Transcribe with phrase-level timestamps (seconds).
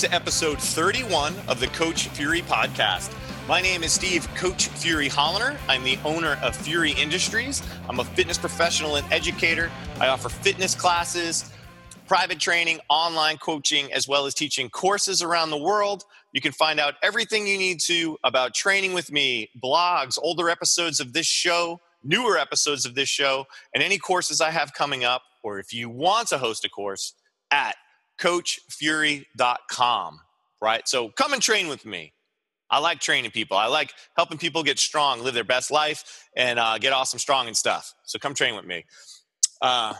[0.00, 3.14] to episode 31 of the Coach Fury podcast.
[3.46, 5.58] My name is Steve Coach Fury Holiner.
[5.68, 7.62] I'm the owner of Fury Industries.
[7.86, 9.70] I'm a fitness professional and educator.
[10.00, 11.52] I offer fitness classes,
[12.06, 16.04] private training, online coaching, as well as teaching courses around the world.
[16.32, 21.00] You can find out everything you need to about training with me, blogs, older episodes
[21.00, 25.24] of this show, newer episodes of this show, and any courses I have coming up,
[25.42, 27.12] or if you want to host a course
[27.50, 27.76] at
[28.20, 30.20] coachfury.com,
[30.60, 30.88] right?
[30.88, 32.12] So come and train with me.
[32.70, 33.56] I like training people.
[33.56, 37.48] I like helping people get strong, live their best life, and uh, get awesome, strong,
[37.48, 37.92] and stuff.
[38.04, 38.84] So come train with me.
[39.60, 39.94] Uh,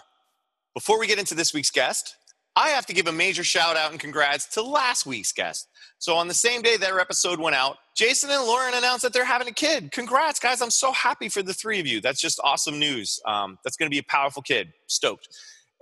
[0.74, 2.14] before we get into this week's guest,
[2.54, 5.68] I have to give a major shout out and congrats to last week's guest.
[5.98, 9.24] So on the same day their episode went out, Jason and Lauren announced that they're
[9.24, 9.90] having a kid.
[9.92, 10.62] Congrats, guys!
[10.62, 12.00] I'm so happy for the three of you.
[12.00, 13.20] That's just awesome news.
[13.26, 14.72] Um, that's going to be a powerful kid.
[14.86, 15.28] Stoked.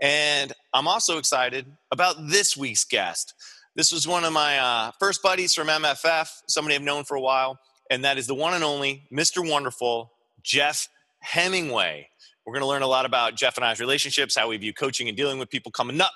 [0.01, 3.35] And I'm also excited about this week's guest.
[3.75, 7.21] This was one of my uh, first buddies from MFF, somebody I've known for a
[7.21, 7.59] while,
[7.91, 9.49] and that is the one and only Mr.
[9.49, 10.89] Wonderful Jeff
[11.21, 12.09] Hemingway.
[12.45, 15.09] We're going to learn a lot about Jeff and I's relationships, how we view coaching
[15.09, 16.13] and dealing with people coming up.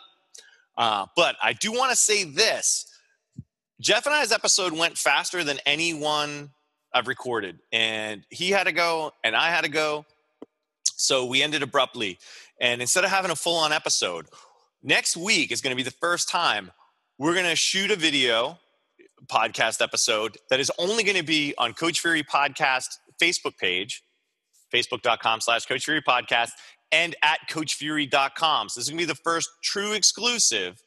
[0.77, 2.87] Uh, but I do want to say this
[3.81, 6.51] Jeff and I's episode went faster than anyone
[6.95, 10.07] I've recorded, and he had to go, and I had to go.
[10.97, 12.19] So we ended abruptly.
[12.63, 14.27] And instead of having a full on episode,
[14.83, 16.71] next week is going to be the first time
[17.19, 18.59] we're going to shoot a video
[19.27, 22.87] podcast episode that is only going to be on Coach Fury Podcast
[23.21, 24.03] Facebook page,
[24.73, 26.51] facebook.com slash Coach Fury Podcast,
[26.93, 28.69] and at CoachFury.com.
[28.69, 30.83] So this is going to be the first true exclusive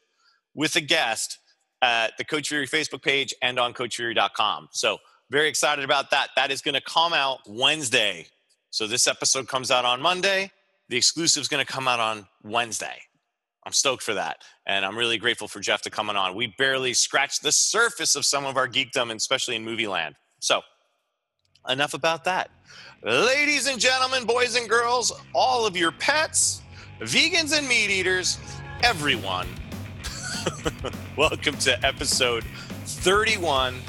[0.53, 1.39] with a guest
[1.81, 4.69] at the Coach Fury Facebook page and on CoachFury.com.
[4.71, 6.29] So very excited about that.
[6.35, 8.27] That is going to come out Wednesday.
[8.69, 10.51] So this episode comes out on Monday.
[10.87, 13.01] The exclusive is going to come out on Wednesday.
[13.65, 14.43] I'm stoked for that.
[14.67, 16.35] And I'm really grateful for Jeff to coming on.
[16.35, 20.13] We barely scratched the surface of some of our geekdom, especially in movie land.
[20.41, 20.61] So,
[21.67, 22.51] enough about that.
[23.03, 26.61] Ladies and gentlemen, boys and girls, all of your pets,
[26.99, 28.37] vegans and meat eaters,
[28.83, 29.47] everyone,
[31.17, 32.43] welcome to episode
[32.85, 33.81] 31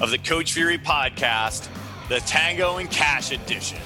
[0.00, 1.68] of the Coach Fury podcast,
[2.08, 3.78] the Tango and Cash edition.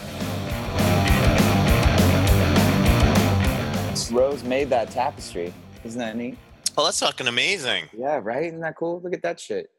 [4.11, 5.53] Rose made that tapestry.
[5.85, 6.39] Isn't that neat?
[6.77, 7.85] Oh, that's fucking amazing.
[7.97, 8.47] Yeah, right?
[8.47, 9.01] Isn't that cool?
[9.03, 9.71] Look at that shit.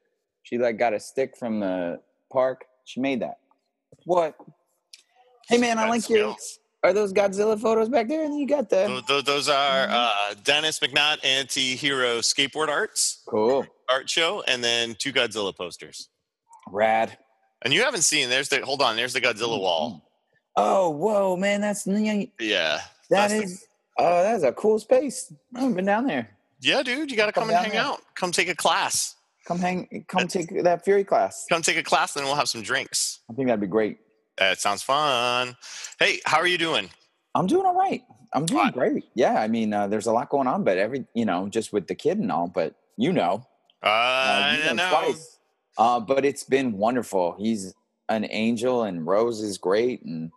[0.43, 1.99] She like got a stick from the
[2.31, 2.65] park.
[2.85, 3.39] She made that.
[4.05, 4.35] What?
[5.47, 6.35] Hey man, I like your.
[6.83, 8.23] Are those Godzilla photos back there?
[8.23, 9.01] And you got the.
[9.07, 13.23] Those, those are uh, Dennis McNett anti-hero skateboard arts.
[13.25, 13.65] Cool.
[13.89, 16.09] Art show, and then two Godzilla posters.
[16.69, 17.17] Rad.
[17.61, 18.29] And you haven't seen.
[18.29, 18.65] There's the.
[18.65, 18.97] Hold on.
[18.97, 20.09] There's the Godzilla wall.
[20.55, 22.81] Oh, whoa, man, that's yeah.
[23.09, 23.65] That is.
[23.97, 25.31] Oh, that's a cool space.
[25.55, 26.29] I haven't been down there.
[26.61, 27.81] Yeah, dude, you got to come, come and hang there.
[27.81, 28.01] out.
[28.15, 29.15] Come take a class.
[29.45, 30.05] Come hang.
[30.07, 31.45] Come take that Fury class.
[31.49, 33.19] Come take a class, then we'll have some drinks.
[33.29, 33.97] I think that'd be great.
[34.37, 35.55] That sounds fun.
[35.99, 36.89] Hey, how are you doing?
[37.35, 38.01] I'm doing all right.
[38.33, 38.73] I'm doing what?
[38.73, 39.03] great.
[39.13, 41.87] Yeah, I mean, uh, there's a lot going on, but every you know, just with
[41.87, 42.47] the kid and all.
[42.47, 43.45] But you know,
[43.83, 45.37] uh, uh you know, twice.
[45.77, 47.35] Uh, but it's been wonderful.
[47.37, 47.73] He's
[48.09, 50.31] an angel, and Rose is great, and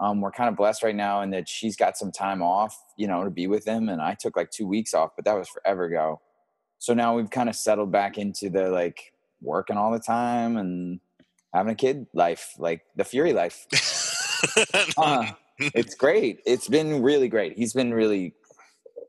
[0.00, 3.06] um, we're kind of blessed right now in that she's got some time off, you
[3.06, 3.90] know, to be with him.
[3.90, 6.20] And I took like two weeks off, but that was forever ago.
[6.78, 9.12] So now we've kind of settled back into the like
[9.42, 11.00] working all the time and
[11.52, 13.66] having a kid life, like the Fury life.
[14.96, 15.26] uh,
[15.58, 16.40] it's great.
[16.46, 17.58] It's been really great.
[17.58, 18.32] He's been really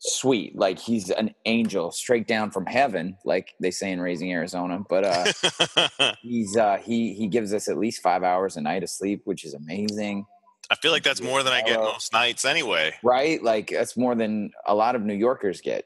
[0.02, 0.58] sweet.
[0.58, 4.80] Like he's an angel straight down from heaven, like they say in Raising Arizona.
[4.90, 8.90] But uh, he's uh, he he gives us at least five hours a night of
[8.90, 10.26] sleep, which is amazing.
[10.72, 12.94] I feel like that's more than I get most nights anyway.
[13.04, 13.44] Right?
[13.44, 15.86] Like that's more than a lot of New Yorkers get.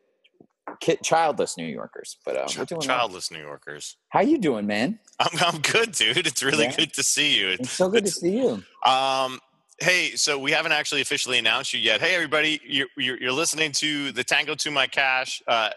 [0.80, 3.40] Kid, childless New Yorkers, but uh, Ch- childless well.
[3.40, 3.98] New Yorkers.
[4.10, 5.00] How you doing, man?
[5.20, 6.26] I'm I'm good, dude.
[6.26, 6.76] It's really yeah.
[6.76, 7.50] good to see you.
[7.50, 8.64] It's so good it's, to see you.
[8.84, 9.40] Um,
[9.80, 12.02] hey, so we haven't actually officially announced you yet.
[12.02, 15.42] Hey, everybody, you're you're, you're listening to the Tango to My Cash.
[15.48, 15.70] Uh,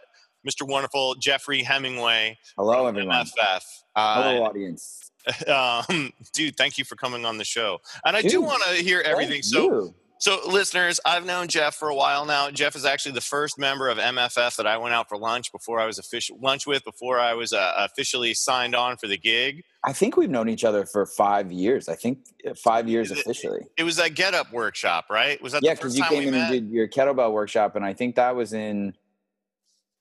[0.47, 0.67] Mr.
[0.67, 2.39] Wonderful Jeffrey Hemingway.
[2.57, 3.15] Hello, everyone.
[3.15, 3.61] MFF.
[3.95, 5.11] Uh, Hello, audience.
[5.49, 7.81] um, dude, thank you for coming on the show.
[8.05, 9.43] And I dude, do want to hear everything.
[9.43, 9.95] So, you.
[10.19, 12.51] so listeners, I've known Jeff for a while now.
[12.51, 15.81] Jeff is actually the first member of MFF that I went out for lunch before
[15.81, 19.63] I was official lunch with before I was uh, officially signed on for the gig.
[19.85, 21.89] I think we've known each other for five years.
[21.89, 23.61] I think uh, five years it, officially.
[23.77, 25.41] It was that Get Up workshop, right?
[25.43, 25.75] Was that yeah?
[25.75, 26.53] Because you came in met?
[26.53, 28.95] and did your kettlebell workshop, and I think that was in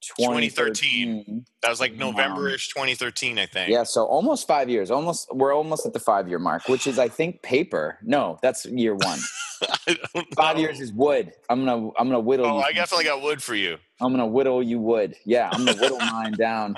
[0.02, 1.46] 2013.
[1.62, 3.70] That was like November-ish 2013, I think.
[3.70, 4.92] Yeah, so almost five years.
[4.92, 7.98] Almost we're almost at the five year mark, which is I think paper.
[8.04, 9.20] No, that's year one.
[10.36, 11.32] Five years is wood.
[11.50, 12.46] I'm gonna I'm gonna whittle.
[12.46, 13.78] Oh, you I definitely got wood for you.
[14.00, 15.16] I'm gonna whittle you wood.
[15.26, 16.76] Yeah, I'm gonna whittle mine down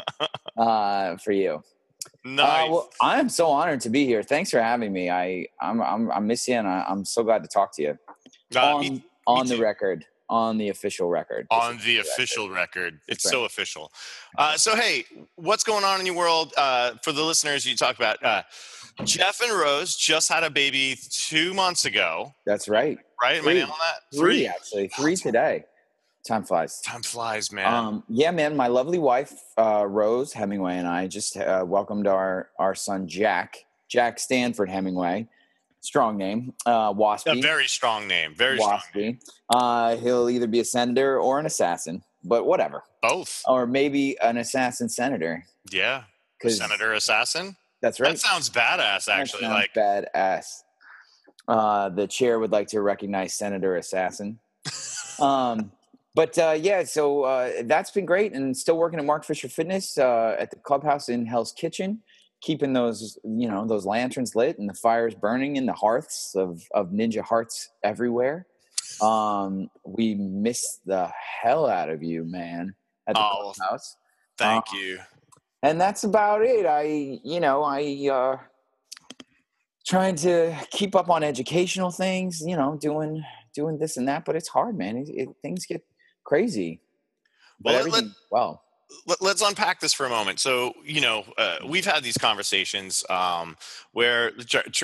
[0.57, 1.61] uh, for you.
[2.23, 2.69] Nice.
[2.69, 4.23] Uh, well, I'm so honored to be here.
[4.23, 5.09] Thanks for having me.
[5.09, 7.97] I I'm, I'm I miss you, and I, I'm so glad to talk to you
[8.55, 9.61] Uh, on me- on the too.
[9.61, 11.47] record, on the official record.
[11.51, 12.99] on the official record.
[13.07, 13.31] It's right.
[13.31, 13.91] so official.
[14.37, 15.05] Uh, so, hey,
[15.35, 16.53] what's going on in your world?
[16.55, 18.43] Uh, for the listeners, you talked about uh,
[19.03, 22.97] Jeff and Rose just had a baby two months ago, That's right.
[23.21, 23.37] right?
[23.37, 23.53] Am I Three.
[23.55, 24.17] nailing that?
[24.17, 25.65] Three actually, three today.
[26.27, 26.81] Time flies.
[26.81, 27.73] Time flies, man.
[27.73, 28.55] Um, yeah, man.
[28.55, 33.57] My lovely wife, uh, Rose Hemingway, and I just uh, welcomed our our son Jack,
[33.87, 35.27] Jack Stanford Hemingway.
[35.81, 38.35] Strong name, uh, a very strong name.
[38.35, 38.81] Very strong.
[38.93, 39.13] Name.
[39.13, 39.31] Waspy.
[39.49, 42.83] Uh, he'll either be a senator or an assassin, but whatever.
[43.01, 43.41] Both.
[43.47, 45.45] Or maybe an assassin senator.
[45.71, 46.03] Yeah.
[46.37, 47.55] Because Senator Assassin.
[47.81, 48.11] that's right.
[48.11, 49.47] That sounds badass, actually.
[49.47, 50.63] Like, badass.
[51.47, 54.39] Uh, the chair would like to recognize Senator Assassin.
[55.19, 55.71] um,
[56.15, 59.97] but uh, yeah, so uh, that's been great, and still working at Mark Fisher Fitness
[59.97, 62.01] uh, at the clubhouse in Hell's Kitchen,
[62.41, 66.61] keeping those you know those lanterns lit and the fires burning in the hearths of
[66.73, 68.47] of Ninja Hearts everywhere.
[69.01, 71.09] Um, we miss the
[71.41, 72.75] hell out of you, man,
[73.07, 73.95] at the Oh, clubhouse.
[74.37, 74.99] thank Uh, you.
[75.63, 76.65] and that's about it.
[76.65, 78.37] I you know i uh
[79.85, 83.23] trying to keep up on educational things you know doing
[83.55, 84.97] doing this and that but it's hard man.
[84.97, 85.83] It, it, things get
[86.23, 86.81] crazy.
[87.59, 88.63] But Well, let- everything well
[89.05, 90.39] let, us unpack this for a moment.
[90.39, 93.55] So, you know, uh, we've had these conversations um,
[93.91, 94.31] where,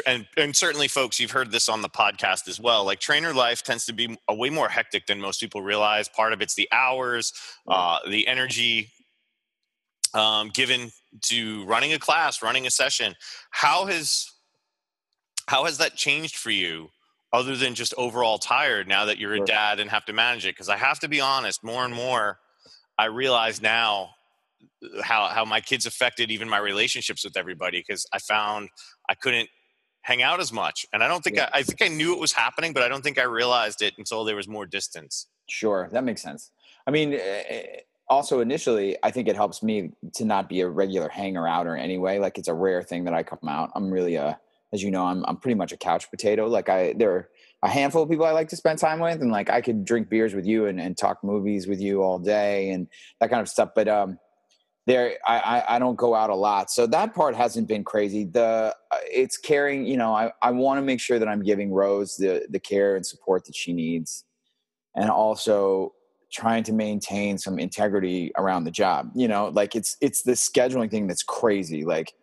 [0.06, 2.86] and, and certainly, folks, you've heard this on the podcast as well.
[2.86, 6.08] Like, trainer life tends to be a way more hectic than most people realize.
[6.08, 7.34] Part of it's the hours,
[7.68, 8.92] uh, the energy
[10.14, 10.92] um, given
[11.22, 13.16] to running a class, running a session.
[13.52, 14.32] How has
[15.48, 16.90] how has that changed for you?
[17.34, 20.56] Other than just overall tired now that you're a dad and have to manage it,
[20.56, 22.40] because I have to be honest, more and more,
[22.98, 24.12] I realize now
[24.84, 28.70] uh, how how my kids affected even my relationships with everybody because I found
[29.10, 29.50] I couldn't
[30.02, 31.50] hang out as much, and I don't think Yeah.
[31.54, 33.96] I, I think I knew it was happening, but I don't think I realized it
[33.98, 35.28] until there was more distance.
[35.48, 36.52] sure that makes sense
[36.88, 41.08] i mean eh, also initially i think it helps me to not be a regular
[41.10, 44.40] hanger outer anyway like it's a rare thing that i come out i'm really a
[44.74, 47.30] as you know i'm, I'm pretty much a couch potato like i there are
[47.66, 50.08] a handful of people i like to spend time with and like i could drink
[50.08, 52.88] beers with you and, and talk movies with you all day and
[53.20, 54.18] that kind of stuff but um
[54.88, 56.70] there I, I i don't go out a lot.
[56.70, 58.26] So that part hasn't been crazy.
[58.26, 61.72] The uh, it's caring you know i i want to make sure that i'm giving
[61.72, 64.26] rose the the care and support that she needs
[64.96, 65.94] and also
[66.32, 70.90] trying to maintain some integrity around the job you know like it's it's the scheduling
[70.90, 72.14] thing that's crazy like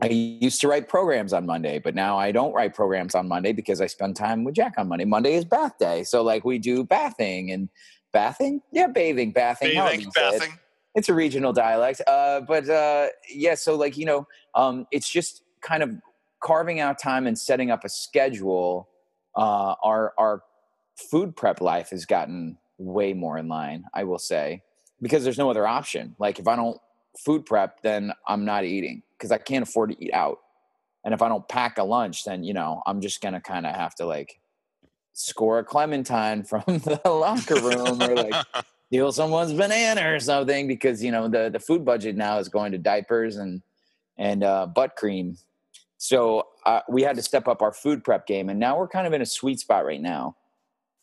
[0.00, 3.52] i used to write programs on monday but now i don't write programs on monday
[3.52, 5.04] because i spend time with jack on monday.
[5.04, 7.68] Monday is bath day so like we do bathing and
[8.12, 8.62] bathing?
[8.72, 10.50] Yeah bathing bathing Bathing, it
[10.94, 15.42] it's a regional dialect uh, but uh, yeah so like you know um, it's just
[15.62, 15.90] kind of
[16.42, 18.88] carving out time and setting up a schedule
[19.36, 20.42] uh, our our
[21.10, 24.62] food prep life has gotten way more in line i will say
[25.02, 26.14] because there's no other option.
[26.18, 26.80] Like if i don't
[27.24, 30.38] food prep then i'm not eating because i can't afford to eat out
[31.04, 33.74] and if i don't pack a lunch then you know i'm just gonna kind of
[33.74, 34.40] have to like
[35.12, 38.34] score a clementine from the locker room or like
[38.88, 42.72] steal someone's banana or something because you know the the food budget now is going
[42.72, 43.62] to diapers and
[44.18, 45.36] and uh, butt cream.
[45.98, 49.06] So uh, we had to step up our food prep game, and now we're kind
[49.06, 50.36] of in a sweet spot right now.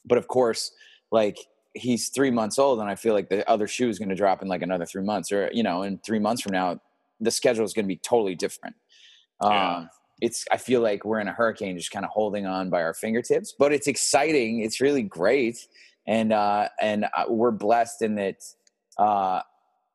[0.06, 0.72] But of course,
[1.12, 1.38] like
[1.74, 4.42] he's three months old, and I feel like the other shoe is going to drop
[4.42, 6.80] in like another three months, or you know, in three months from now,
[7.20, 8.76] the schedule is going to be totally different.
[9.42, 9.78] Yeah.
[9.78, 9.90] Um,
[10.22, 12.94] it's I feel like we're in a hurricane, just kind of holding on by our
[12.94, 13.54] fingertips.
[13.58, 14.62] But it's exciting.
[14.62, 15.68] It's really great,
[16.08, 18.44] and uh, and uh, we're blessed in that.
[18.98, 19.42] Uh,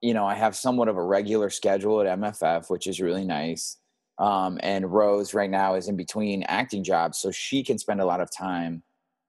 [0.01, 3.79] you know, I have somewhat of a regular schedule at MFF, which is really nice.
[4.19, 8.05] Um, and Rose right now is in between acting jobs, so she can spend a
[8.05, 8.83] lot of time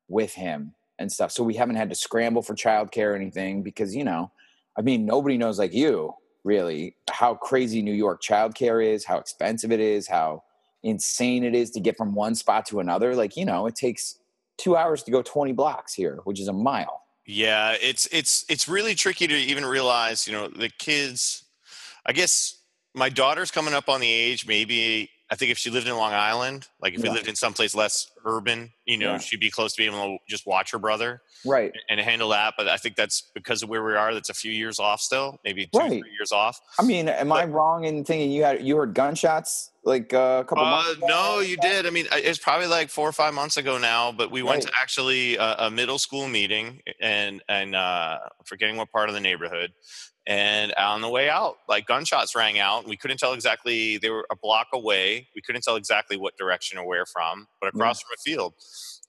[0.08, 1.32] with him and stuff.
[1.32, 4.32] So we haven't had to scramble for childcare or anything because you know,
[4.78, 6.14] I mean, nobody knows like you
[6.46, 10.44] really how crazy New York childcare is, how expensive it is, how
[10.84, 13.16] insane it is to get from one spot to another.
[13.16, 14.20] Like you know, it takes
[14.58, 17.02] two hours to go twenty blocks here, which is a mile.
[17.26, 21.44] Yeah, it's it's it's really tricky to even realize, you know, the kids
[22.06, 22.60] I guess
[22.94, 26.14] my daughter's coming up on the age maybe I think if she lived in Long
[26.14, 27.10] Island, like if Yeah.
[27.10, 29.18] we lived in someplace less urban, you know, Yeah.
[29.18, 31.72] she'd be close to being able to just watch her brother Right.
[31.90, 32.54] and handle that.
[32.58, 34.14] But I think that's because of where we are.
[34.14, 35.90] That's a few years off still, maybe two, Right.
[36.02, 36.60] three years off.
[36.78, 40.46] I mean, am I wrong in thinking you had you heard gunshots like uh, a
[40.46, 41.08] couple Uh, months ago?
[41.08, 41.88] no, you did.
[41.88, 44.12] I mean, it's probably like four or five months ago now.
[44.12, 48.92] But we went to actually a, a middle school meeting, and and uh, forgetting what
[48.92, 49.74] part of the neighborhood.
[50.28, 52.80] And on the way out, like gunshots rang out.
[52.80, 53.98] And we couldn't tell exactly.
[53.98, 55.28] They were a block away.
[55.36, 58.54] We couldn't tell exactly what direction or where from, but across from a field.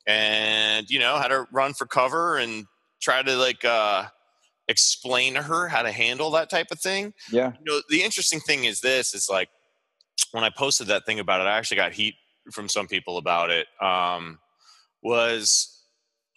[0.07, 2.67] And you know, had to run for cover and
[3.01, 4.05] try to like uh,
[4.69, 7.53] explain to her how to handle that type of thing Yeah.
[7.59, 9.49] you know the interesting thing is this is like
[10.33, 12.15] when i posted that thing about it i actually got heat
[12.53, 14.39] from some people about it um,
[15.03, 15.76] was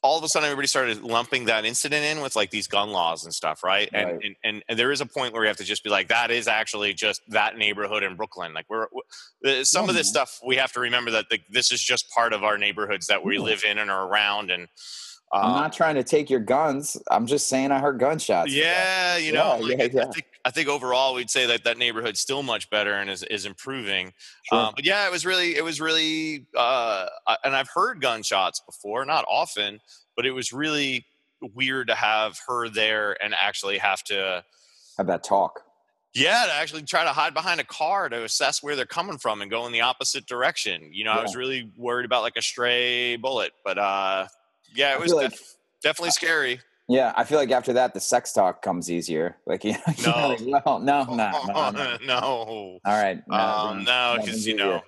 [0.02, 3.26] all of a sudden everybody started lumping that incident in with like these gun laws
[3.26, 4.20] and stuff right, And, Right.
[4.24, 6.32] and and and there is a point where you have to just be like that
[6.32, 8.88] is actually just that neighborhood in brooklyn like we're,
[9.44, 10.26] we some Yeah, of this man.
[10.26, 13.24] stuff we have to remember that the, this is just part of our neighborhoods that
[13.24, 13.44] we Yeah.
[13.44, 14.68] live in and are around and
[15.32, 16.98] I'm um, not trying to take your guns.
[17.12, 18.52] I'm just saying I heard gunshots.
[18.52, 20.02] yeah, you know, Yeah, like, yeah, I- yeah.
[20.10, 23.22] I think I think overall we'd say that that neighborhood's still much better and is
[23.22, 24.14] is improving.
[24.52, 24.58] Sure.
[24.60, 27.06] Um, but yeah, it was really it was really uh,
[27.44, 29.80] and I've heard gunshots before, not often,
[30.16, 31.06] but it was really
[31.54, 34.44] weird to have her there and actually have to
[34.98, 35.62] Have that talk.
[36.16, 39.42] yeah to actually try to hide behind a car to assess where they're coming from
[39.44, 40.90] and go in the opposite direction.
[40.92, 44.26] You know, I was really worried about like a stray bullet, but uh,
[44.74, 45.54] yeah, it was like- def-
[45.84, 46.60] definitely scary.
[46.90, 49.38] Yeah, I feel like after that, the sex talk comes easier.
[49.46, 49.74] Like, you
[50.06, 50.62] know, No.
[50.66, 51.98] well, no, no, no, no.
[52.06, 52.20] no.
[52.20, 53.22] All right.
[53.28, 54.82] No, Um, no, because you know,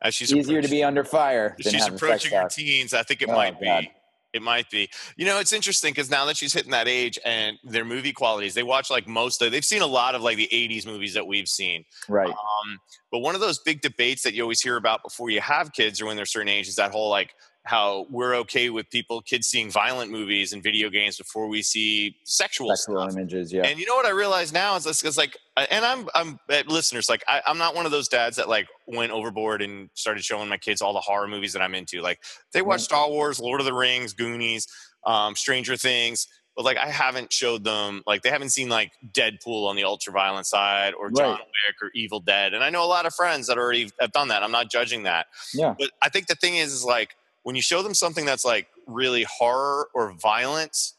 [0.00, 2.50] as she's easier to be under fire than she's have a sex approaching her talk.
[2.52, 2.94] teens.
[2.94, 3.82] I think it Oh, might God.
[3.82, 3.92] be.
[4.32, 4.88] It might be.
[5.16, 8.54] You know, it's interesting because now that she's hitting that age and their movie qualities,
[8.54, 9.52] they watch like most of.
[9.52, 11.84] They've seen a lot of like the '80s movies that we've seen.
[12.08, 12.28] Right.
[12.30, 12.78] Um,
[13.10, 16.00] but one of those big debates that you always hear about before you have kids
[16.00, 17.34] or when they're a certain age is that whole like
[17.64, 22.16] how we're okay with people kids seeing violent movies and video games before we see
[22.24, 23.16] sexual Sexual stuff.
[23.16, 23.52] images.
[23.52, 23.62] Yeah.
[23.62, 25.36] And you know what I realize now is this is like,
[25.70, 28.66] and I'm, I'm uh, listeners, like I, I'm not one of those dads that like
[28.88, 32.00] went overboard and started showing my kids all the horror movies that I'm into.
[32.00, 32.18] Like
[32.52, 32.80] they watch.
[32.80, 34.66] Star Wars, Lord of the Rings, Goonies,
[35.06, 36.26] um, Stranger Things,
[36.56, 40.12] but like I haven't showed them, like they haven't seen like Deadpool on the ultra
[40.12, 41.38] violent side or John Right.
[41.38, 42.54] Wick or Evil Dead.
[42.54, 44.42] And I know a lot of friends that already have done that.
[44.42, 45.26] I'm not judging that.
[45.54, 45.74] Yeah.
[45.78, 48.68] But I think the thing is, is like when you show them something that's like
[48.86, 50.94] really horror or violence,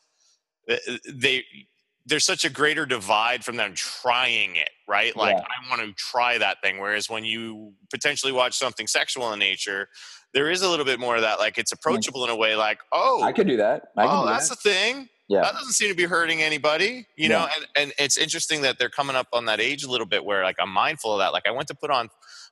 [1.11, 1.43] they
[2.05, 5.15] there's such a greater divide from them trying it, right?
[5.15, 5.43] Like Yeah.
[5.43, 6.79] I want to try that thing.
[6.79, 9.87] Whereas when you potentially watch something sexual in nature,
[10.33, 11.39] there is a little bit more of that.
[11.39, 12.55] Like it's approachable in a way.
[12.55, 13.83] Like oh, I could do that.
[13.97, 14.61] I oh, do that's that.
[14.61, 15.09] the thing.
[15.29, 15.41] Yeah.
[15.41, 17.47] That doesn't seem to be hurting anybody, you know.
[17.55, 20.43] And, and it's interesting that they're coming up on that age a little bit where
[20.43, 21.31] like I'm mindful of that.
[21.31, 22.09] Like I went to put on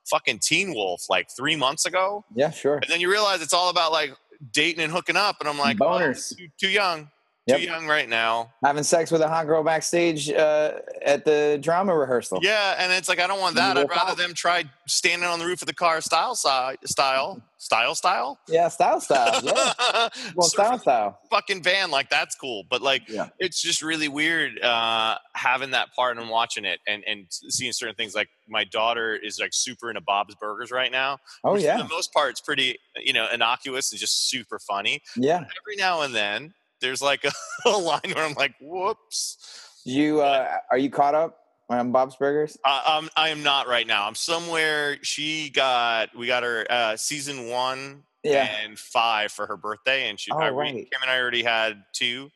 [0.08, 2.74] fucking Teen Wolf like three months ago, Yeah, sure.
[2.76, 4.14] and then you realize it's all about like
[4.52, 6.36] dating and hooking up, and I'm like, oh, Boners.
[6.36, 7.10] too, too young,
[7.46, 7.58] Yep.
[7.58, 8.52] too young right now.
[8.64, 12.38] Having sex with a hot girl backstage uh, at the drama rehearsal.
[12.40, 13.76] Yeah, and it's like I don't want that.
[13.76, 17.94] I'd rather them try standing on the roof of the car, style, style, style, style,
[17.96, 18.38] style.
[18.48, 19.40] Yeah, style, style.
[19.42, 20.08] Yeah.
[20.36, 21.18] Well, style, style.
[21.30, 23.28] fucking van like that's cool but like Yeah.
[23.38, 27.94] it's just really weird uh having that part and watching it and and seeing certain
[27.94, 31.82] things like my daughter is like super into bob's burgers right now Oh yeah, for
[31.84, 35.36] the most part it's pretty you know innocuous and just super funny yeah.
[35.36, 37.32] every now and then there's like a,
[37.68, 39.38] a line where i'm like whoops
[39.84, 41.38] You uh, are you caught up
[41.70, 42.58] on Bob's Burgers?
[42.66, 46.96] I, I'm, I am not right now i'm somewhere she got we got her uh
[46.96, 48.46] season one Yeah.
[48.64, 50.74] and five for her birthday, and she Oh, I, right.
[50.74, 52.30] Kim and I already had two.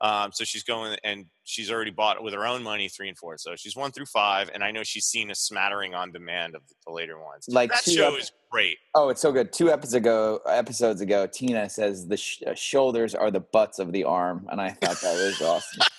[0.00, 3.36] Um, so she's going and she's already bought with her own money three and four.
[3.38, 6.62] So she's one through five, and I know she's seen a smattering on demand of
[6.68, 7.46] the, the later ones.
[7.48, 8.78] Like that show ep- is great.
[8.94, 9.52] Oh, it's so good.
[9.52, 13.92] Two episodes ago, episodes ago, Tina says the sh- uh, shoulders are the butts of
[13.92, 15.82] the arm, and I thought that was awesome.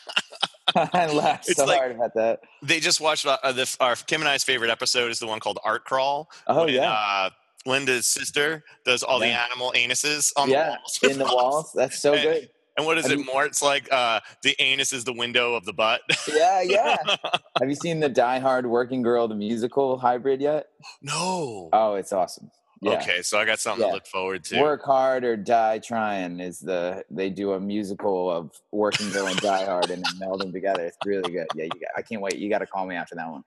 [0.94, 2.41] I laughed so like- hard about that.
[2.62, 5.60] They just watched uh, the, our Kim and I's favorite episode is the one called
[5.63, 6.29] Art Crawl.
[6.48, 7.29] Oh when, yeah, uh,
[7.65, 11.00] Linda's sister does all the animal anuses on Yeah, the walls.
[11.03, 11.72] in the walls.
[11.75, 12.50] That's so And- good.
[12.79, 13.43] And what is Have it you- more?
[13.45, 16.00] It's like uh, the anus is the window of the butt.
[16.33, 16.95] Yeah, yeah.
[17.59, 20.67] Have you seen the Die Hard Working Girl the musical hybrid yet?
[21.01, 21.69] no.
[21.74, 22.50] Oh, it's awesome.
[22.81, 22.91] Yeah.
[23.01, 23.89] Okay, so I got something Yeah.
[23.89, 24.62] to look forward to.
[24.62, 29.36] Work hard or die trying is the they do a musical of Working Girl and
[29.41, 30.86] Die Hard and meld them together.
[30.86, 31.48] It's really good.
[31.55, 32.38] Yeah, you got, I can't wait.
[32.38, 33.43] You got to call me after that one.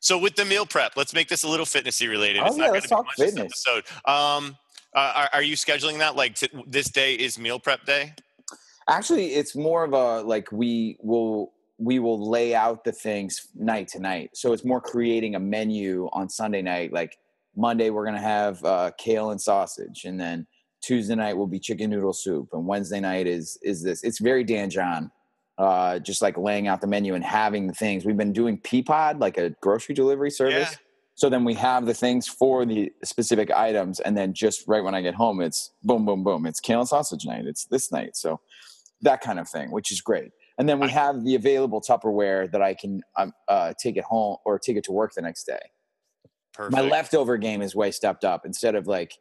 [0.00, 2.42] So with the meal prep, let's make this a little fitnessy related.
[2.42, 3.64] Oh, it's yeah, not going to talk be much fitness.
[3.64, 3.84] this episode.
[4.06, 4.58] Um,
[4.94, 6.14] uh, are, are you scheduling that?
[6.14, 8.12] Like t- this day is meal prep day.
[8.88, 13.88] Actually, it's more of a like we will we will lay out the things night
[13.88, 14.30] to night.
[14.34, 16.92] So it's more creating a menu on Sunday night.
[16.92, 17.18] Like
[17.56, 20.46] Monday, we're gonna have uh, kale and sausage, and then
[20.82, 24.04] Tuesday night will be chicken noodle soup, and Wednesday night is is this.
[24.04, 25.10] It's very Dan John,
[25.56, 28.04] uh, just like laying out the menu and having the things.
[28.04, 30.68] We've been doing Peapod, like a grocery delivery service.
[31.16, 34.94] So then we have the things for the specific items, and then just right when
[34.94, 36.44] I get home, it's boom, boom, boom.
[36.44, 37.46] It's kale and sausage night.
[37.46, 38.16] It's this night.
[38.16, 38.40] So
[39.04, 40.32] that kind of thing, which is great.
[40.58, 44.36] And then we have the available Tupperware that I can um, uh, take it home
[44.44, 45.58] or take it to work the next day.
[46.52, 46.72] Perfect.
[46.72, 48.46] My leftover game is way stepped up.
[48.46, 49.18] Instead of like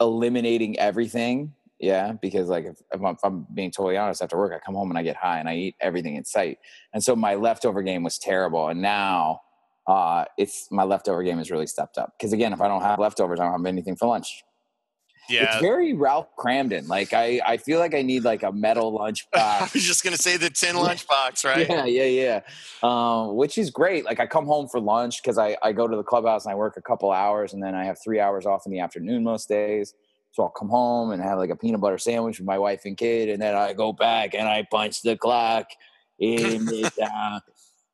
[0.00, 4.52] eliminating everything, yeah, because like if, if, I'm, if, I'm, being totally honest, after work
[4.52, 6.58] I come home and I get high and I eat everything in sight.
[6.92, 9.40] And so my leftover game was terrible, and now
[9.86, 12.14] uh, it's my leftover game is really stepped up.
[12.18, 14.42] Because again, if I don't have leftovers, I don't have anything for lunch.
[15.28, 16.88] Yeah, it's very Ralph Kramden.
[16.88, 19.62] Like I, I feel like I need like a metal lunch box.
[19.62, 21.68] I was just gonna say the tin lunch box, right?
[21.68, 22.40] Yeah, yeah, yeah.
[22.82, 24.04] Um, which is great.
[24.04, 26.54] Like I come home for lunch because I, I go to the clubhouse and I
[26.54, 29.48] work a couple hours and then I have three hours off in the afternoon most
[29.48, 29.94] days.
[30.32, 32.96] So I'll come home and have like a peanut butter sandwich with my wife and
[32.96, 35.66] kid, and then I go back and I punch the clock
[36.18, 37.38] in it, uh,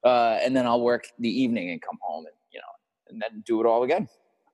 [0.05, 3.43] uh, and then I'll work the evening and come home and you know, and then
[3.45, 4.09] do it all again.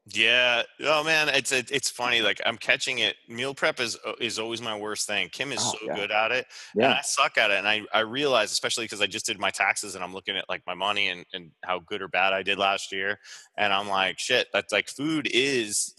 [0.08, 0.62] Yeah.
[0.84, 2.20] Oh man, it's it's funny.
[2.20, 3.16] Like I'm catching it.
[3.28, 5.28] Meal prep is uh, is always my worst thing.
[5.30, 5.96] Kim is oh, so yeah.
[5.96, 6.46] good at it,
[6.76, 6.84] yeah.
[6.84, 7.58] and I suck at it.
[7.58, 10.48] And I I realize, especially because I just did my taxes and I'm looking at
[10.48, 13.18] like my money and and how good or bad I did last year,
[13.58, 14.46] and I'm like, shit.
[14.52, 15.92] That's like food is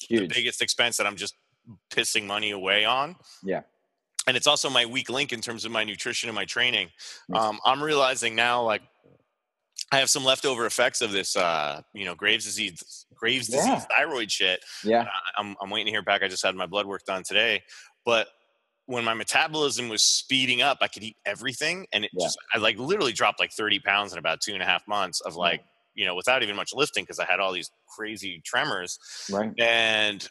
[0.00, 0.28] Huge.
[0.28, 1.34] the biggest expense that I'm just
[1.92, 3.16] pissing money away on.
[3.42, 3.62] Yeah.
[4.28, 6.90] And it's also my weak link in terms of my nutrition and my training.
[7.32, 8.82] Um, I'm realizing now, like
[9.90, 13.80] I have some leftover effects of this, uh, you know, Graves disease, Graves disease, yeah.
[13.80, 14.60] thyroid shit.
[14.84, 15.06] Yeah,
[15.36, 16.22] I'm, I'm waiting to hear back.
[16.22, 17.62] I just had my blood work done today,
[18.04, 18.28] but
[18.86, 22.26] when my metabolism was speeding up, I could eat everything, and it yeah.
[22.26, 25.20] just I like literally dropped like 30 pounds in about two and a half months
[25.20, 25.62] of like
[25.94, 28.98] you know without even much lifting because I had all these crazy tremors.
[29.30, 30.26] Right, and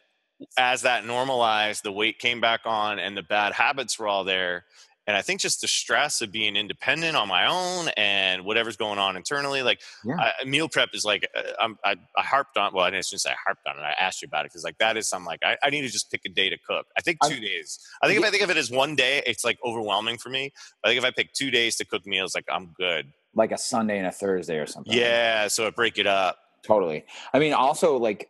[0.57, 4.65] as that normalized, the weight came back on, and the bad habits were all there
[5.07, 8.99] and i think just the stress of being independent on my own and whatever's going
[8.99, 10.15] on internally like yeah.
[10.19, 13.35] I, meal prep is like uh, I, I harped on well i didn't say i
[13.43, 15.57] harped on it i asked you about it because like that is something like I,
[15.63, 16.85] I, need to just pick a day to cook.
[16.97, 18.25] I think two I, days i think yeah.
[18.25, 20.51] if i think of it as one day it's like overwhelming for me.
[20.83, 23.11] I think if i pick two days to cook meals like i'm good.
[23.33, 26.37] Like a sunday and a thursday or something yeah so I break it up.
[26.63, 27.05] Totally.
[27.33, 28.29] I mean also like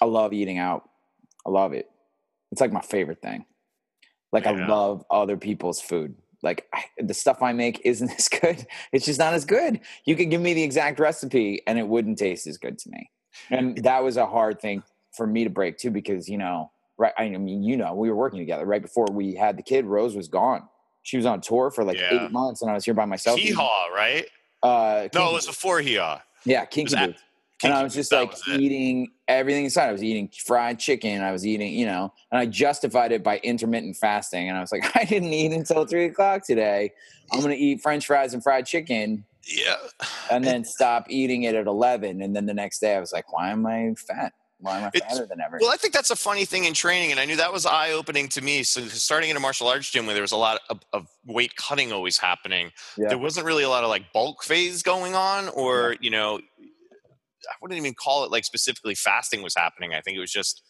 [0.00, 0.88] i love eating out.
[1.46, 1.88] I love it.
[2.50, 3.46] It's like my favorite thing
[4.32, 4.52] like yeah.
[4.52, 6.14] I love other people's food.
[6.42, 8.66] Like I, the stuff I make isn't as good.
[8.92, 9.80] It's just not as good.
[10.04, 13.10] You could give me the exact recipe and it wouldn't taste as good to me.
[13.50, 17.12] And that was a hard thing for me to break too, because you know, right?
[17.16, 19.86] I mean, you know, we were working together right before we had the kid.
[19.86, 20.68] Rose was gone.
[21.02, 22.24] She was on tour for like yeah.
[22.26, 23.38] eight months, and I was here by myself.
[23.38, 24.26] Hee haw, right?
[24.62, 26.20] Uh, no, it was before hee haw.
[26.44, 27.22] Yeah, Kinky Boots
[27.62, 29.88] and I was just like was eating everything inside.
[29.88, 31.22] I was eating fried chicken.
[31.22, 34.48] I was eating, you know, and I justified it by intermittent fasting.
[34.48, 36.92] And I was like, I didn't eat until three o'clock today.
[37.32, 39.24] I'm going to eat French fries and fried chicken.
[39.46, 39.76] Yeah.
[40.30, 42.22] And then stop eating it at 11.
[42.22, 44.32] And then the next day I was like, why am I fat?
[44.62, 45.58] Why am I fatter it's, than ever?
[45.60, 47.90] Well, I think that's a funny thing in training, and I knew that was eye
[47.90, 48.62] opening to me.
[48.62, 51.56] So, starting in a martial arts gym where there was a lot of, of weight
[51.56, 53.08] cutting always happening, yeah.
[53.08, 55.98] there wasn't really a lot of like bulk phase going on, or yeah.
[56.00, 56.40] you know,
[57.50, 59.94] I wouldn't even call it like specifically fasting was happening.
[59.94, 60.62] I think it was just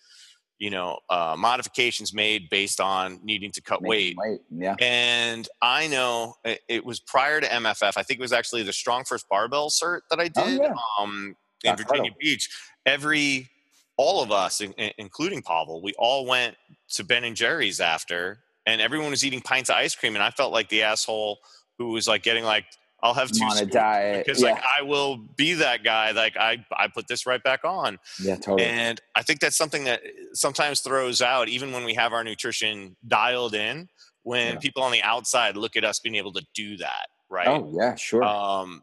[0.59, 4.17] you know uh, modifications made based on needing to cut weight.
[4.17, 4.41] weight.
[4.51, 4.77] Yeah.
[4.81, 7.95] And I know it, it, was prior to MFF.
[7.97, 10.65] I think it was actually the Strong First Barbell cert that I oh, did oh,
[10.65, 10.75] yeah.
[11.01, 12.49] um, in Virginia Beach.
[12.87, 13.49] Every
[13.97, 16.57] all of us, in, including Pavel, we all went
[16.91, 20.31] to Ben and Jerry's after, and everyone was eating pints of ice cream, and I
[20.31, 21.39] felt like the asshole
[21.79, 22.67] who was like getting like
[23.03, 24.53] I'll have two on a diet because yeah.
[24.53, 26.13] like I will be that guy.
[26.13, 27.99] Like I, I put this right back on.
[28.23, 28.65] Yeah, totally.
[28.65, 32.23] And I think that's something that uh, sometimes throws out, even when we have our
[32.23, 33.89] nutrition dialed in.
[34.25, 34.59] When yeah.
[34.61, 37.49] people on the outside look at us being able to do that, right?
[37.49, 38.23] Oh yeah, sure.
[38.23, 38.83] Um,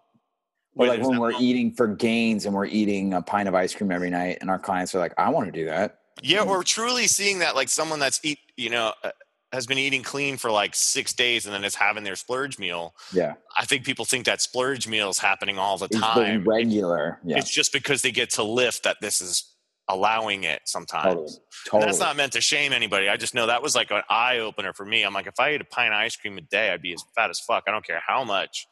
[0.76, 1.42] or like when we're moment.
[1.42, 4.60] eating for gains and we're eating a pint of ice cream every night, and our
[4.60, 6.48] clients are like, "I want to do that." Yeah, mm.
[6.48, 9.12] or truly seeing that, like someone that's eat, you know, uh,
[9.52, 12.94] has been eating clean for like six days and then is having their splurge meal.
[13.14, 13.34] Yeah.
[13.58, 16.44] I think people think that splurge meal is happening all the it's time.
[16.44, 17.20] regular.
[17.24, 17.38] Yeah.
[17.38, 19.56] It's just because they get to lift that this is
[19.88, 21.06] allowing it sometimes.
[21.06, 21.32] Totally.
[21.68, 21.86] totally.
[21.86, 23.10] That's not meant to shame anybody.
[23.10, 25.04] I just know that was like an eye opener for me.
[25.04, 27.04] I'm like, if I ate a pint of ice cream a day, I'd be as
[27.16, 27.64] fat as fuck.
[27.68, 28.68] I don't care how much.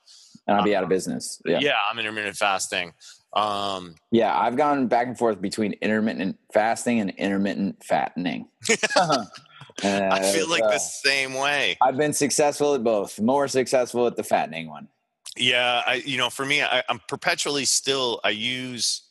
[0.47, 1.41] And I'd be um, out of business.
[1.43, 1.57] Yeah.
[1.59, 2.93] yeah, I'm intermittent fasting.
[3.33, 8.47] Um, yeah, I've gone back and forth between intermittent fasting and intermittent fattening.
[9.83, 11.77] Uh, I feel like uh, the same way.
[11.81, 13.19] I've been successful at both.
[13.19, 14.87] More successful at the fattening one.
[15.35, 18.19] Yeah, I you know for me, I, I'm perpetually still.
[18.23, 19.03] I use.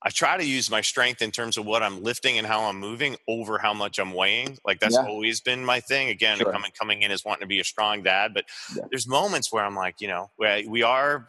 [0.00, 2.78] I try to use my strength in terms of what I'm lifting and how I'm
[2.78, 4.56] moving over how much I'm weighing.
[4.64, 5.06] Like that's yeah.
[5.06, 6.08] always been my thing.
[6.08, 6.52] Again, sure.
[6.52, 8.44] coming coming in as wanting to be a strong dad, but
[8.76, 8.84] yeah.
[8.90, 11.28] there's moments where I'm like, you know, we are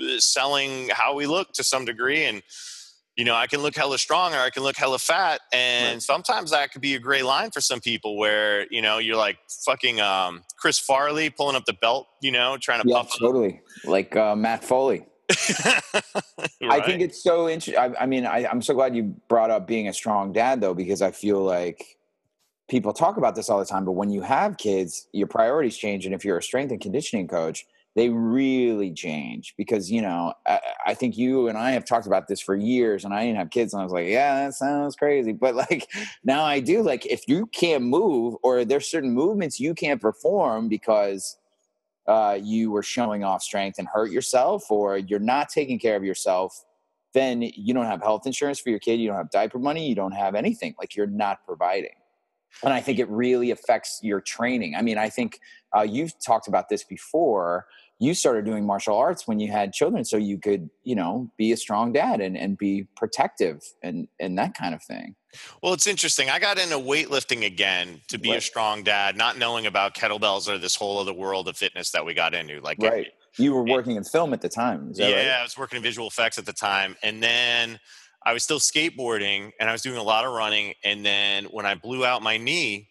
[0.00, 2.42] uh, selling how we look to some degree and
[3.16, 5.40] you know, I can look hella strong or I can look hella fat.
[5.52, 6.02] And right.
[6.02, 9.38] sometimes that could be a gray line for some people where, you know, you're like
[9.64, 13.60] fucking um, Chris Farley pulling up the belt, you know, trying to yeah, totally.
[13.84, 13.90] Up.
[13.90, 15.04] Like uh, Matt Foley.
[15.30, 15.82] right.
[16.70, 17.76] I think it's so interesting.
[17.76, 20.74] I, I, mean, I, I'm so glad you brought up being a strong dad, though,
[20.74, 21.84] because I feel like
[22.68, 23.84] people talk about this all the time.
[23.84, 26.06] But when you have kids, your priorities change.
[26.06, 30.60] And if you're a strength and conditioning coach, they really change because you know I,
[30.86, 33.50] I, think you and I have talked about this for years, and I didn't have
[33.50, 35.88] kids, and I was like, yeah, that sounds crazy, but like
[36.24, 36.82] now I do.
[36.82, 41.36] Like if you can't move, or there's certain movements you can't perform because
[42.06, 46.04] uh, you were showing off strength and hurt yourself, or you're not taking care of
[46.04, 46.64] yourself,
[47.12, 49.94] then you don't have health insurance for your kid, you don't have diaper money, you
[49.94, 50.74] don't have anything.
[50.78, 51.90] Like you're not providing
[52.62, 54.74] and I think it really affects your training.
[54.74, 55.40] I mean, I think
[55.76, 57.66] uh, you've talked about this before
[58.02, 61.52] you started doing martial arts when you had children so you could you know be
[61.52, 65.14] a strong dad and, and be protective and and that kind of thing
[65.62, 68.38] well it's interesting i got into weightlifting again to be right.
[68.38, 72.04] a strong dad not knowing about kettlebells or this whole other world of fitness that
[72.04, 75.14] we got into like right it, you were working in film at the time yeah
[75.14, 75.40] right?
[75.40, 77.78] i was working in visual effects at the time and then
[78.26, 81.66] i was still skateboarding and i was doing a lot of running and then when
[81.66, 82.88] i blew out my knee